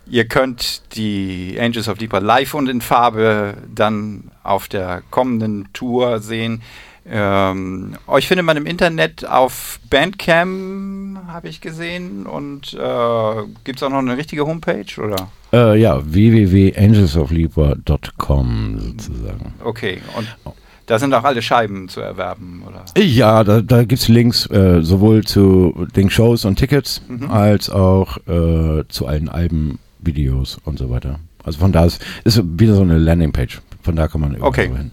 ihr 0.09 0.27
könnt 0.27 0.81
die 0.95 1.57
Angels 1.59 1.87
of 1.87 1.99
Libra 1.99 2.19
live 2.19 2.53
und 2.53 2.69
in 2.69 2.81
Farbe 2.81 3.55
dann 3.73 4.25
auf 4.43 4.67
der 4.67 5.01
kommenden 5.09 5.69
Tour 5.73 6.19
sehen. 6.19 6.61
Ähm, 7.09 7.95
euch 8.07 8.27
findet 8.27 8.45
man 8.45 8.57
im 8.57 8.65
Internet 8.65 9.25
auf 9.25 9.79
Bandcamp, 9.89 11.19
habe 11.27 11.47
ich 11.47 11.61
gesehen. 11.61 12.25
Und 12.25 12.73
äh, 12.73 13.43
gibt 13.63 13.79
es 13.79 13.83
auch 13.83 13.89
noch 13.89 13.99
eine 13.99 14.17
richtige 14.17 14.45
Homepage? 14.45 15.01
Oder? 15.01 15.29
Äh, 15.53 15.79
ja, 15.79 16.01
www.angelsoflibra.com 16.03 18.79
sozusagen. 18.79 19.53
Okay. 19.63 20.01
Und 20.17 20.27
da 20.85 20.99
sind 20.99 21.13
auch 21.13 21.23
alle 21.23 21.41
Scheiben 21.41 21.87
zu 21.89 22.01
erwerben, 22.01 22.63
oder? 22.67 22.83
Ja, 23.01 23.43
da, 23.43 23.61
da 23.61 23.83
gibt 23.83 24.01
es 24.01 24.07
Links 24.07 24.49
äh, 24.49 24.81
sowohl 24.81 25.23
zu 25.23 25.87
den 25.95 26.09
Shows 26.09 26.45
und 26.45 26.57
Tickets 26.57 27.01
Mhm. 27.07 27.29
als 27.31 27.69
auch 27.69 28.17
äh, 28.27 28.83
zu 28.87 29.05
allen 29.07 29.29
Alben, 29.29 29.79
Videos 30.07 30.57
und 30.65 30.79
so 30.79 30.89
weiter. 30.89 31.19
Also 31.43 31.59
von 31.59 31.71
da 31.71 31.85
ist, 31.85 32.03
ist 32.23 32.41
wieder 32.43 32.73
so 32.73 32.81
eine 32.81 32.97
Landingpage. 32.97 33.61
Von 33.83 33.95
da 33.95 34.07
kann 34.07 34.21
man 34.21 34.31
irgendwo 34.31 34.47
Okay. 34.47 34.67
hin. 34.67 34.91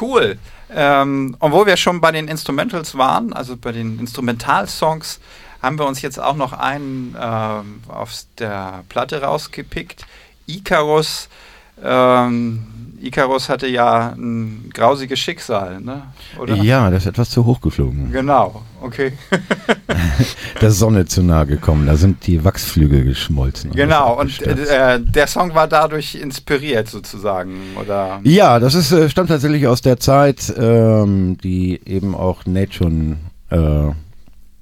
Cool. 0.00 0.38
Ähm, 0.72 1.36
und 1.40 1.52
wo 1.52 1.66
wir 1.66 1.76
schon 1.76 2.00
bei 2.00 2.12
den 2.12 2.28
Instrumentals 2.28 2.96
waren, 2.96 3.32
also 3.32 3.56
bei 3.56 3.72
den 3.72 3.98
Instrumentalsongs, 3.98 5.18
haben 5.60 5.78
wir 5.78 5.86
uns 5.86 6.00
jetzt 6.00 6.20
auch 6.20 6.36
noch 6.36 6.52
einen 6.52 7.16
ähm, 7.20 7.80
aus 7.88 8.28
der 8.38 8.84
Platte 8.88 9.22
rausgepickt. 9.22 10.06
Icarus. 10.46 11.28
Ähm, 11.82 12.64
Icarus 13.00 13.48
hatte 13.48 13.66
ja 13.66 14.14
ein 14.16 14.70
grausiges 14.72 15.18
Schicksal, 15.18 15.80
ne? 15.80 16.02
Oder? 16.38 16.54
Ja, 16.56 16.90
das 16.90 17.04
ist 17.04 17.08
etwas 17.08 17.30
zu 17.30 17.44
hoch 17.46 17.60
geflogen. 17.60 18.12
Genau, 18.12 18.62
okay. 18.80 19.12
Der 20.60 20.70
Sonne 20.70 21.06
zu 21.06 21.22
nahe 21.22 21.46
gekommen. 21.46 21.86
Da 21.86 21.96
sind 21.96 22.26
die 22.26 22.44
Wachsflügel 22.44 23.04
geschmolzen. 23.04 23.70
genau, 23.72 24.20
und 24.20 24.32
abgestürzt. 24.40 24.70
äh, 24.70 25.00
der 25.00 25.26
Song 25.26 25.54
war 25.54 25.66
dadurch 25.66 26.14
inspiriert 26.14 26.88
sozusagen, 26.88 27.58
oder? 27.80 28.20
Ja, 28.24 28.58
das 28.58 28.74
ist, 28.74 28.92
äh, 28.92 29.08
stammt 29.08 29.30
tatsächlich 29.30 29.66
aus 29.66 29.80
der 29.80 29.98
Zeit, 29.98 30.52
ähm, 30.58 31.38
die 31.42 31.80
eben 31.86 32.14
auch 32.14 32.44
Nate 32.46 32.72
schon 32.72 33.16
äh, 33.50 33.88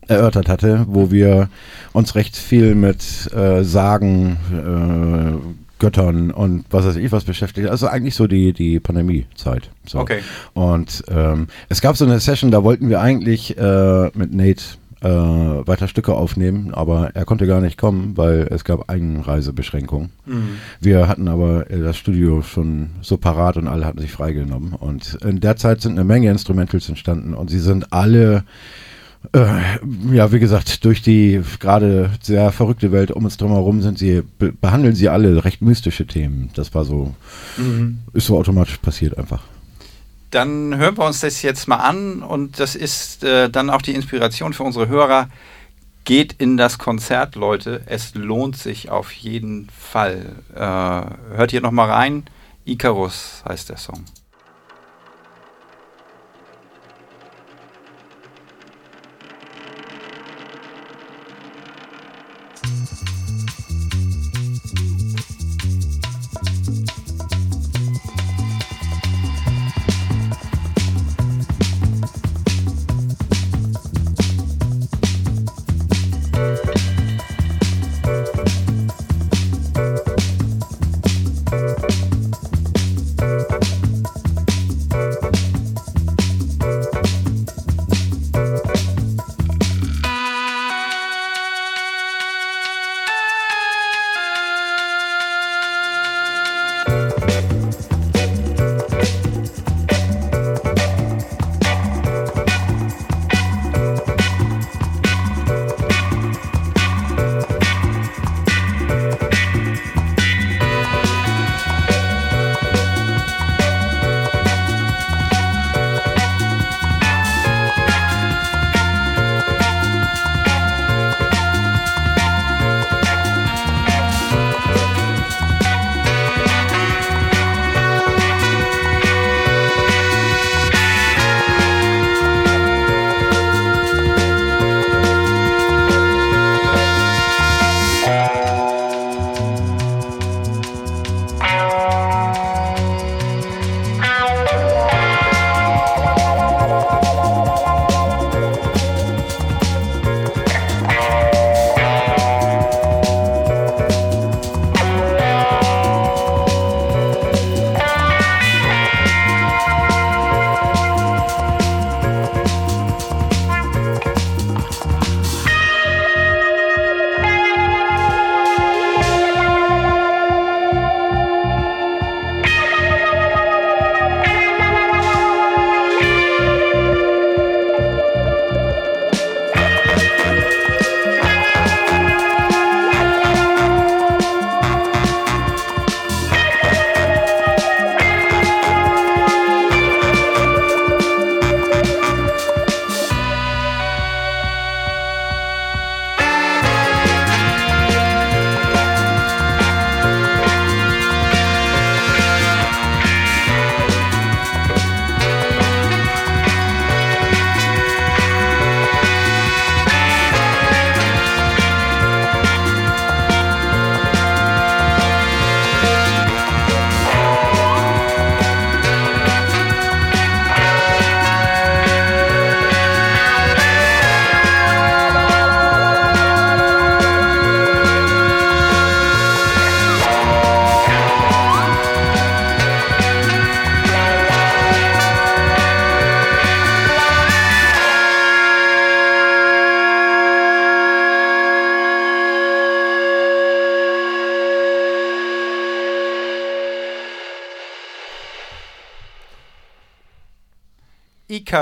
erörtert 0.08 0.48
hatte, 0.48 0.86
wo 0.88 1.10
wir 1.10 1.48
uns 1.92 2.14
recht 2.14 2.36
viel 2.36 2.74
mit 2.74 3.32
äh, 3.34 3.62
Sagen, 3.62 4.38
äh, 4.52 5.67
Göttern 5.78 6.30
und 6.30 6.64
was 6.70 6.86
weiß 6.86 6.96
ich 6.96 7.12
was 7.12 7.24
beschäftigt. 7.24 7.68
Also 7.68 7.86
eigentlich 7.86 8.14
so 8.14 8.26
die, 8.26 8.52
die 8.52 8.80
Pandemiezeit. 8.80 9.70
So. 9.86 9.98
Okay. 10.00 10.20
Und 10.54 11.04
ähm, 11.08 11.48
es 11.68 11.80
gab 11.80 11.96
so 11.96 12.04
eine 12.04 12.20
Session, 12.20 12.50
da 12.50 12.64
wollten 12.64 12.88
wir 12.88 13.00
eigentlich 13.00 13.56
äh, 13.56 14.10
mit 14.14 14.32
Nate 14.32 14.62
äh, 15.00 15.08
weiter 15.08 15.86
Stücke 15.86 16.14
aufnehmen, 16.14 16.74
aber 16.74 17.10
er 17.14 17.24
konnte 17.24 17.46
gar 17.46 17.60
nicht 17.60 17.78
kommen, 17.78 18.16
weil 18.16 18.48
es 18.50 18.64
gab 18.64 18.90
Einreisebeschränkungen. 18.90 20.10
Wir 20.80 21.08
hatten 21.08 21.28
aber 21.28 21.70
äh, 21.70 21.80
das 21.80 21.96
Studio 21.96 22.42
schon 22.42 22.90
so 23.00 23.16
parat 23.16 23.56
und 23.56 23.68
alle 23.68 23.86
hatten 23.86 24.00
sich 24.00 24.10
freigenommen. 24.10 24.72
Und 24.72 25.18
in 25.22 25.40
der 25.40 25.56
Zeit 25.56 25.80
sind 25.80 25.92
eine 25.92 26.04
Menge 26.04 26.30
Instrumentals 26.30 26.88
entstanden 26.88 27.34
und 27.34 27.48
sie 27.48 27.60
sind 27.60 27.92
alle 27.92 28.44
ja, 30.12 30.32
wie 30.32 30.38
gesagt, 30.38 30.84
durch 30.84 31.02
die 31.02 31.42
gerade 31.58 32.10
sehr 32.22 32.52
verrückte 32.52 32.92
Welt 32.92 33.10
um 33.10 33.24
uns 33.24 33.36
drumherum 33.36 33.82
sind 33.82 33.98
sie, 33.98 34.22
be 34.38 34.52
behandeln 34.52 34.94
sie 34.94 35.08
alle 35.08 35.44
recht 35.44 35.60
mystische 35.60 36.06
Themen. 36.06 36.50
Das 36.54 36.74
war 36.74 36.84
so, 36.84 37.14
ist 38.12 38.26
so 38.26 38.38
automatisch 38.38 38.78
passiert 38.78 39.18
einfach. 39.18 39.42
Dann 40.30 40.76
hören 40.76 40.96
wir 40.96 41.06
uns 41.06 41.20
das 41.20 41.42
jetzt 41.42 41.68
mal 41.68 41.76
an 41.76 42.22
und 42.22 42.60
das 42.60 42.74
ist 42.74 43.24
äh, 43.24 43.48
dann 43.48 43.70
auch 43.70 43.82
die 43.82 43.94
Inspiration 43.94 44.52
für 44.52 44.62
unsere 44.62 44.88
Hörer. 44.88 45.30
Geht 46.04 46.34
in 46.34 46.56
das 46.56 46.78
Konzert, 46.78 47.34
Leute. 47.34 47.82
Es 47.86 48.14
lohnt 48.14 48.56
sich 48.56 48.90
auf 48.90 49.10
jeden 49.12 49.68
Fall. 49.70 50.36
Äh, 50.54 50.58
hört 51.36 51.50
hier 51.50 51.60
nochmal 51.60 51.90
rein. 51.90 52.24
Icarus 52.64 53.42
heißt 53.48 53.70
der 53.70 53.78
Song. 53.78 54.04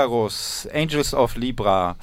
Icarus, 0.07 0.67
Angels 0.73 1.13
of 1.13 1.35
Libra. 1.35 1.95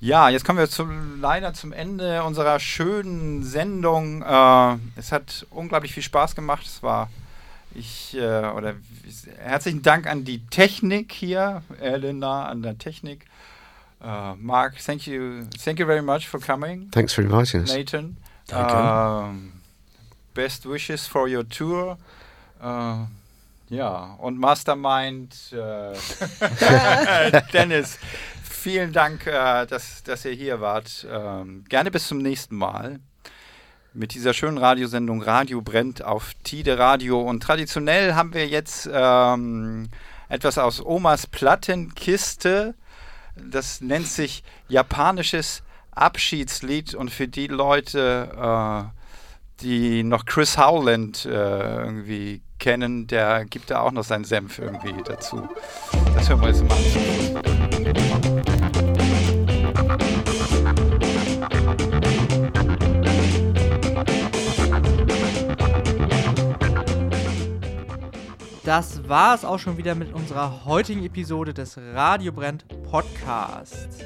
Ja, 0.00 0.28
jetzt 0.28 0.44
kommen 0.44 0.58
wir 0.58 0.68
zum, 0.68 1.20
leider 1.20 1.52
zum 1.54 1.72
Ende 1.72 2.22
unserer 2.22 2.60
schönen 2.60 3.42
Sendung. 3.42 4.22
Äh, 4.22 4.76
es 4.96 5.12
hat 5.12 5.46
unglaublich 5.50 5.92
viel 5.92 6.02
Spaß 6.02 6.34
gemacht. 6.34 6.66
Es 6.66 6.82
war 6.82 7.10
ich 7.74 8.16
äh, 8.16 8.46
oder 8.50 8.74
herzlichen 9.38 9.82
Dank 9.82 10.06
an 10.06 10.24
die 10.24 10.44
Technik 10.46 11.12
hier, 11.12 11.62
Elena 11.80 12.46
an 12.46 12.62
der 12.62 12.78
Technik. 12.78 13.26
Uh, 14.02 14.34
Mark, 14.38 14.78
thank 14.78 15.06
you, 15.06 15.44
thank 15.62 15.78
you 15.78 15.84
very 15.84 16.00
much 16.00 16.26
for 16.26 16.40
coming. 16.40 16.88
Thanks 16.90 17.12
for 17.12 17.22
inviting 17.22 17.60
us. 17.60 17.74
Nathan, 17.74 18.16
Danke. 18.46 18.74
um, 18.74 19.52
best 20.32 20.64
wishes 20.64 21.06
for 21.06 21.28
your 21.28 21.46
tour. 21.46 21.98
Uh, 22.62 23.04
ja, 23.70 24.16
und 24.18 24.38
Mastermind 24.38 25.52
äh, 25.52 25.92
Dennis, 27.52 27.98
vielen 28.42 28.92
Dank, 28.92 29.26
äh, 29.26 29.64
dass, 29.66 30.02
dass 30.02 30.24
ihr 30.24 30.32
hier 30.32 30.60
wart. 30.60 31.06
Ähm, 31.10 31.64
gerne 31.68 31.90
bis 31.90 32.08
zum 32.08 32.18
nächsten 32.18 32.56
Mal 32.56 33.00
mit 33.92 34.14
dieser 34.14 34.34
schönen 34.34 34.58
Radiosendung 34.58 35.22
Radio 35.22 35.62
brennt 35.62 36.04
auf 36.04 36.34
Tide 36.44 36.78
Radio. 36.78 37.20
Und 37.20 37.42
traditionell 37.42 38.14
haben 38.14 38.34
wir 38.34 38.46
jetzt 38.46 38.88
ähm, 38.92 39.88
etwas 40.28 40.58
aus 40.58 40.84
Omas 40.84 41.26
Plattenkiste. 41.26 42.74
Das 43.36 43.80
nennt 43.80 44.06
sich 44.06 44.42
japanisches 44.68 45.62
Abschiedslied 45.92 46.94
und 46.94 47.10
für 47.10 47.28
die 47.28 47.46
Leute, 47.46 48.30
äh, 48.36 49.62
die 49.62 50.02
noch 50.02 50.24
Chris 50.24 50.56
Howland 50.56 51.24
äh, 51.24 51.28
irgendwie 51.84 52.42
kennen, 52.60 53.06
der 53.06 53.44
gibt 53.46 53.70
da 53.70 53.80
auch 53.80 53.92
noch 53.92 54.04
seinen 54.04 54.24
Senf 54.24 54.58
irgendwie 54.58 54.94
dazu. 55.04 55.48
Das 56.14 56.28
hören 56.28 56.40
wir 56.40 56.48
jetzt 56.48 56.62
mal. 56.62 56.76
Das 68.62 69.08
war 69.08 69.34
es 69.34 69.44
auch 69.44 69.58
schon 69.58 69.78
wieder 69.78 69.96
mit 69.96 70.12
unserer 70.14 70.64
heutigen 70.64 71.04
Episode 71.04 71.52
des 71.52 71.76
Radio 71.92 72.30
Brennt 72.30 72.64
Podcasts. 72.88 73.98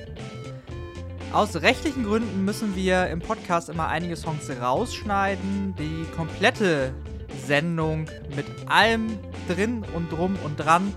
Aus 1.35 1.57
rechtlichen 1.57 2.05
Gründen 2.05 2.45
müssen 2.45 2.75
wir 2.77 3.09
im 3.09 3.19
Podcast 3.19 3.69
immer 3.69 3.89
einige 3.89 4.17
Songs 4.17 4.49
rausschneiden. 4.49 5.75
Die 5.77 6.07
komplette 6.17 6.95
Sendung 7.47 8.07
mit 8.35 8.47
allem 8.67 9.19
drin 9.49 9.85
und 9.95 10.11
drum 10.13 10.37
und 10.45 10.57
dran 10.57 10.95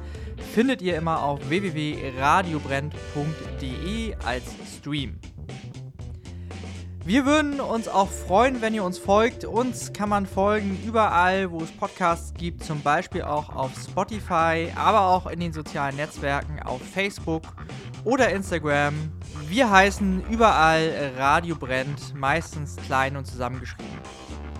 findet 0.54 0.82
ihr 0.82 0.96
immer 0.98 1.24
auf 1.24 1.50
www.radiobrennt.de 1.50 4.16
als 4.24 4.44
Stream. 4.78 5.20
Wir 7.08 7.26
würden 7.26 7.62
uns 7.62 7.88
auch 7.88 8.10
freuen, 8.10 8.62
wenn 8.62 8.74
ihr 8.74 8.84
uns 8.84 8.98
folgt. 8.98 9.46
Uns 9.46 9.94
kann 9.94 10.10
man 10.10 10.26
folgen 10.26 10.78
überall, 10.86 11.50
wo 11.52 11.62
es 11.62 11.72
Podcasts 11.72 12.34
gibt, 12.34 12.66
zum 12.66 12.82
Beispiel 12.82 13.22
auch 13.22 13.56
auf 13.56 13.72
Spotify, 13.82 14.74
aber 14.76 15.08
auch 15.08 15.26
in 15.28 15.40
den 15.40 15.54
sozialen 15.54 15.96
Netzwerken 15.96 16.62
auf 16.62 16.82
Facebook 16.82 17.44
oder 18.04 18.30
Instagram. 18.30 18.94
Wir 19.48 19.72
heißen 19.72 20.26
überall 20.30 21.14
Radio 21.18 21.56
Brennt, 21.56 22.14
meistens 22.14 22.76
klein 22.76 23.16
und 23.16 23.26
zusammengeschrieben. 23.26 23.88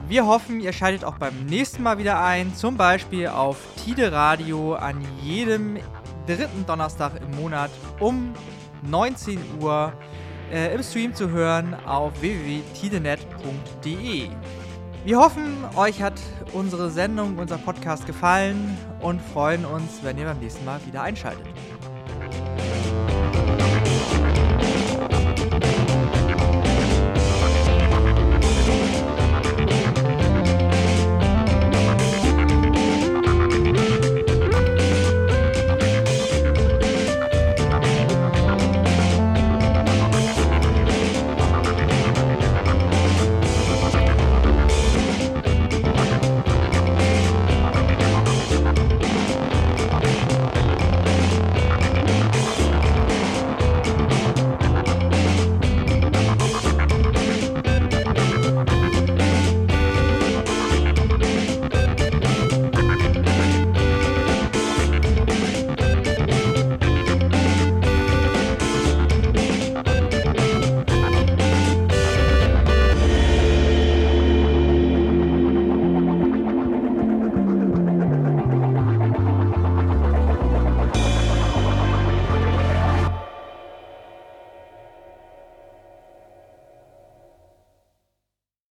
Wir 0.10 0.26
hoffen, 0.26 0.60
ihr 0.62 0.72
schaltet 0.72 1.04
auch 1.04 1.18
beim 1.18 1.46
nächsten 1.48 1.84
Mal 1.84 1.98
wieder 1.98 2.24
ein, 2.24 2.56
zum 2.56 2.78
Beispiel 2.78 3.28
auf 3.28 3.58
Tide 3.84 4.14
Radio 4.14 4.76
an 4.76 5.06
jedem 5.22 5.80
dritten 6.26 6.66
Donnerstag 6.66 7.20
im 7.22 7.30
Monat 7.42 7.70
um 8.00 8.34
19 8.84 9.38
Uhr 9.60 9.92
äh, 10.50 10.74
im 10.74 10.82
Stream 10.82 11.14
zu 11.14 11.30
hören 11.30 11.76
auf 11.86 12.22
www.tidenet.de. 12.22 14.30
Wir 15.04 15.20
hoffen, 15.20 15.58
euch 15.76 16.02
hat 16.02 16.22
unsere 16.54 16.90
Sendung, 16.90 17.38
unser 17.38 17.58
Podcast 17.58 18.06
gefallen 18.06 18.78
und 19.02 19.22
freuen 19.22 19.66
uns, 19.66 20.00
wenn 20.04 20.18
ihr 20.18 20.24
beim 20.24 20.40
nächsten 20.40 20.64
Mal 20.64 20.80
wieder 20.86 21.02
einschaltet. 21.02 21.57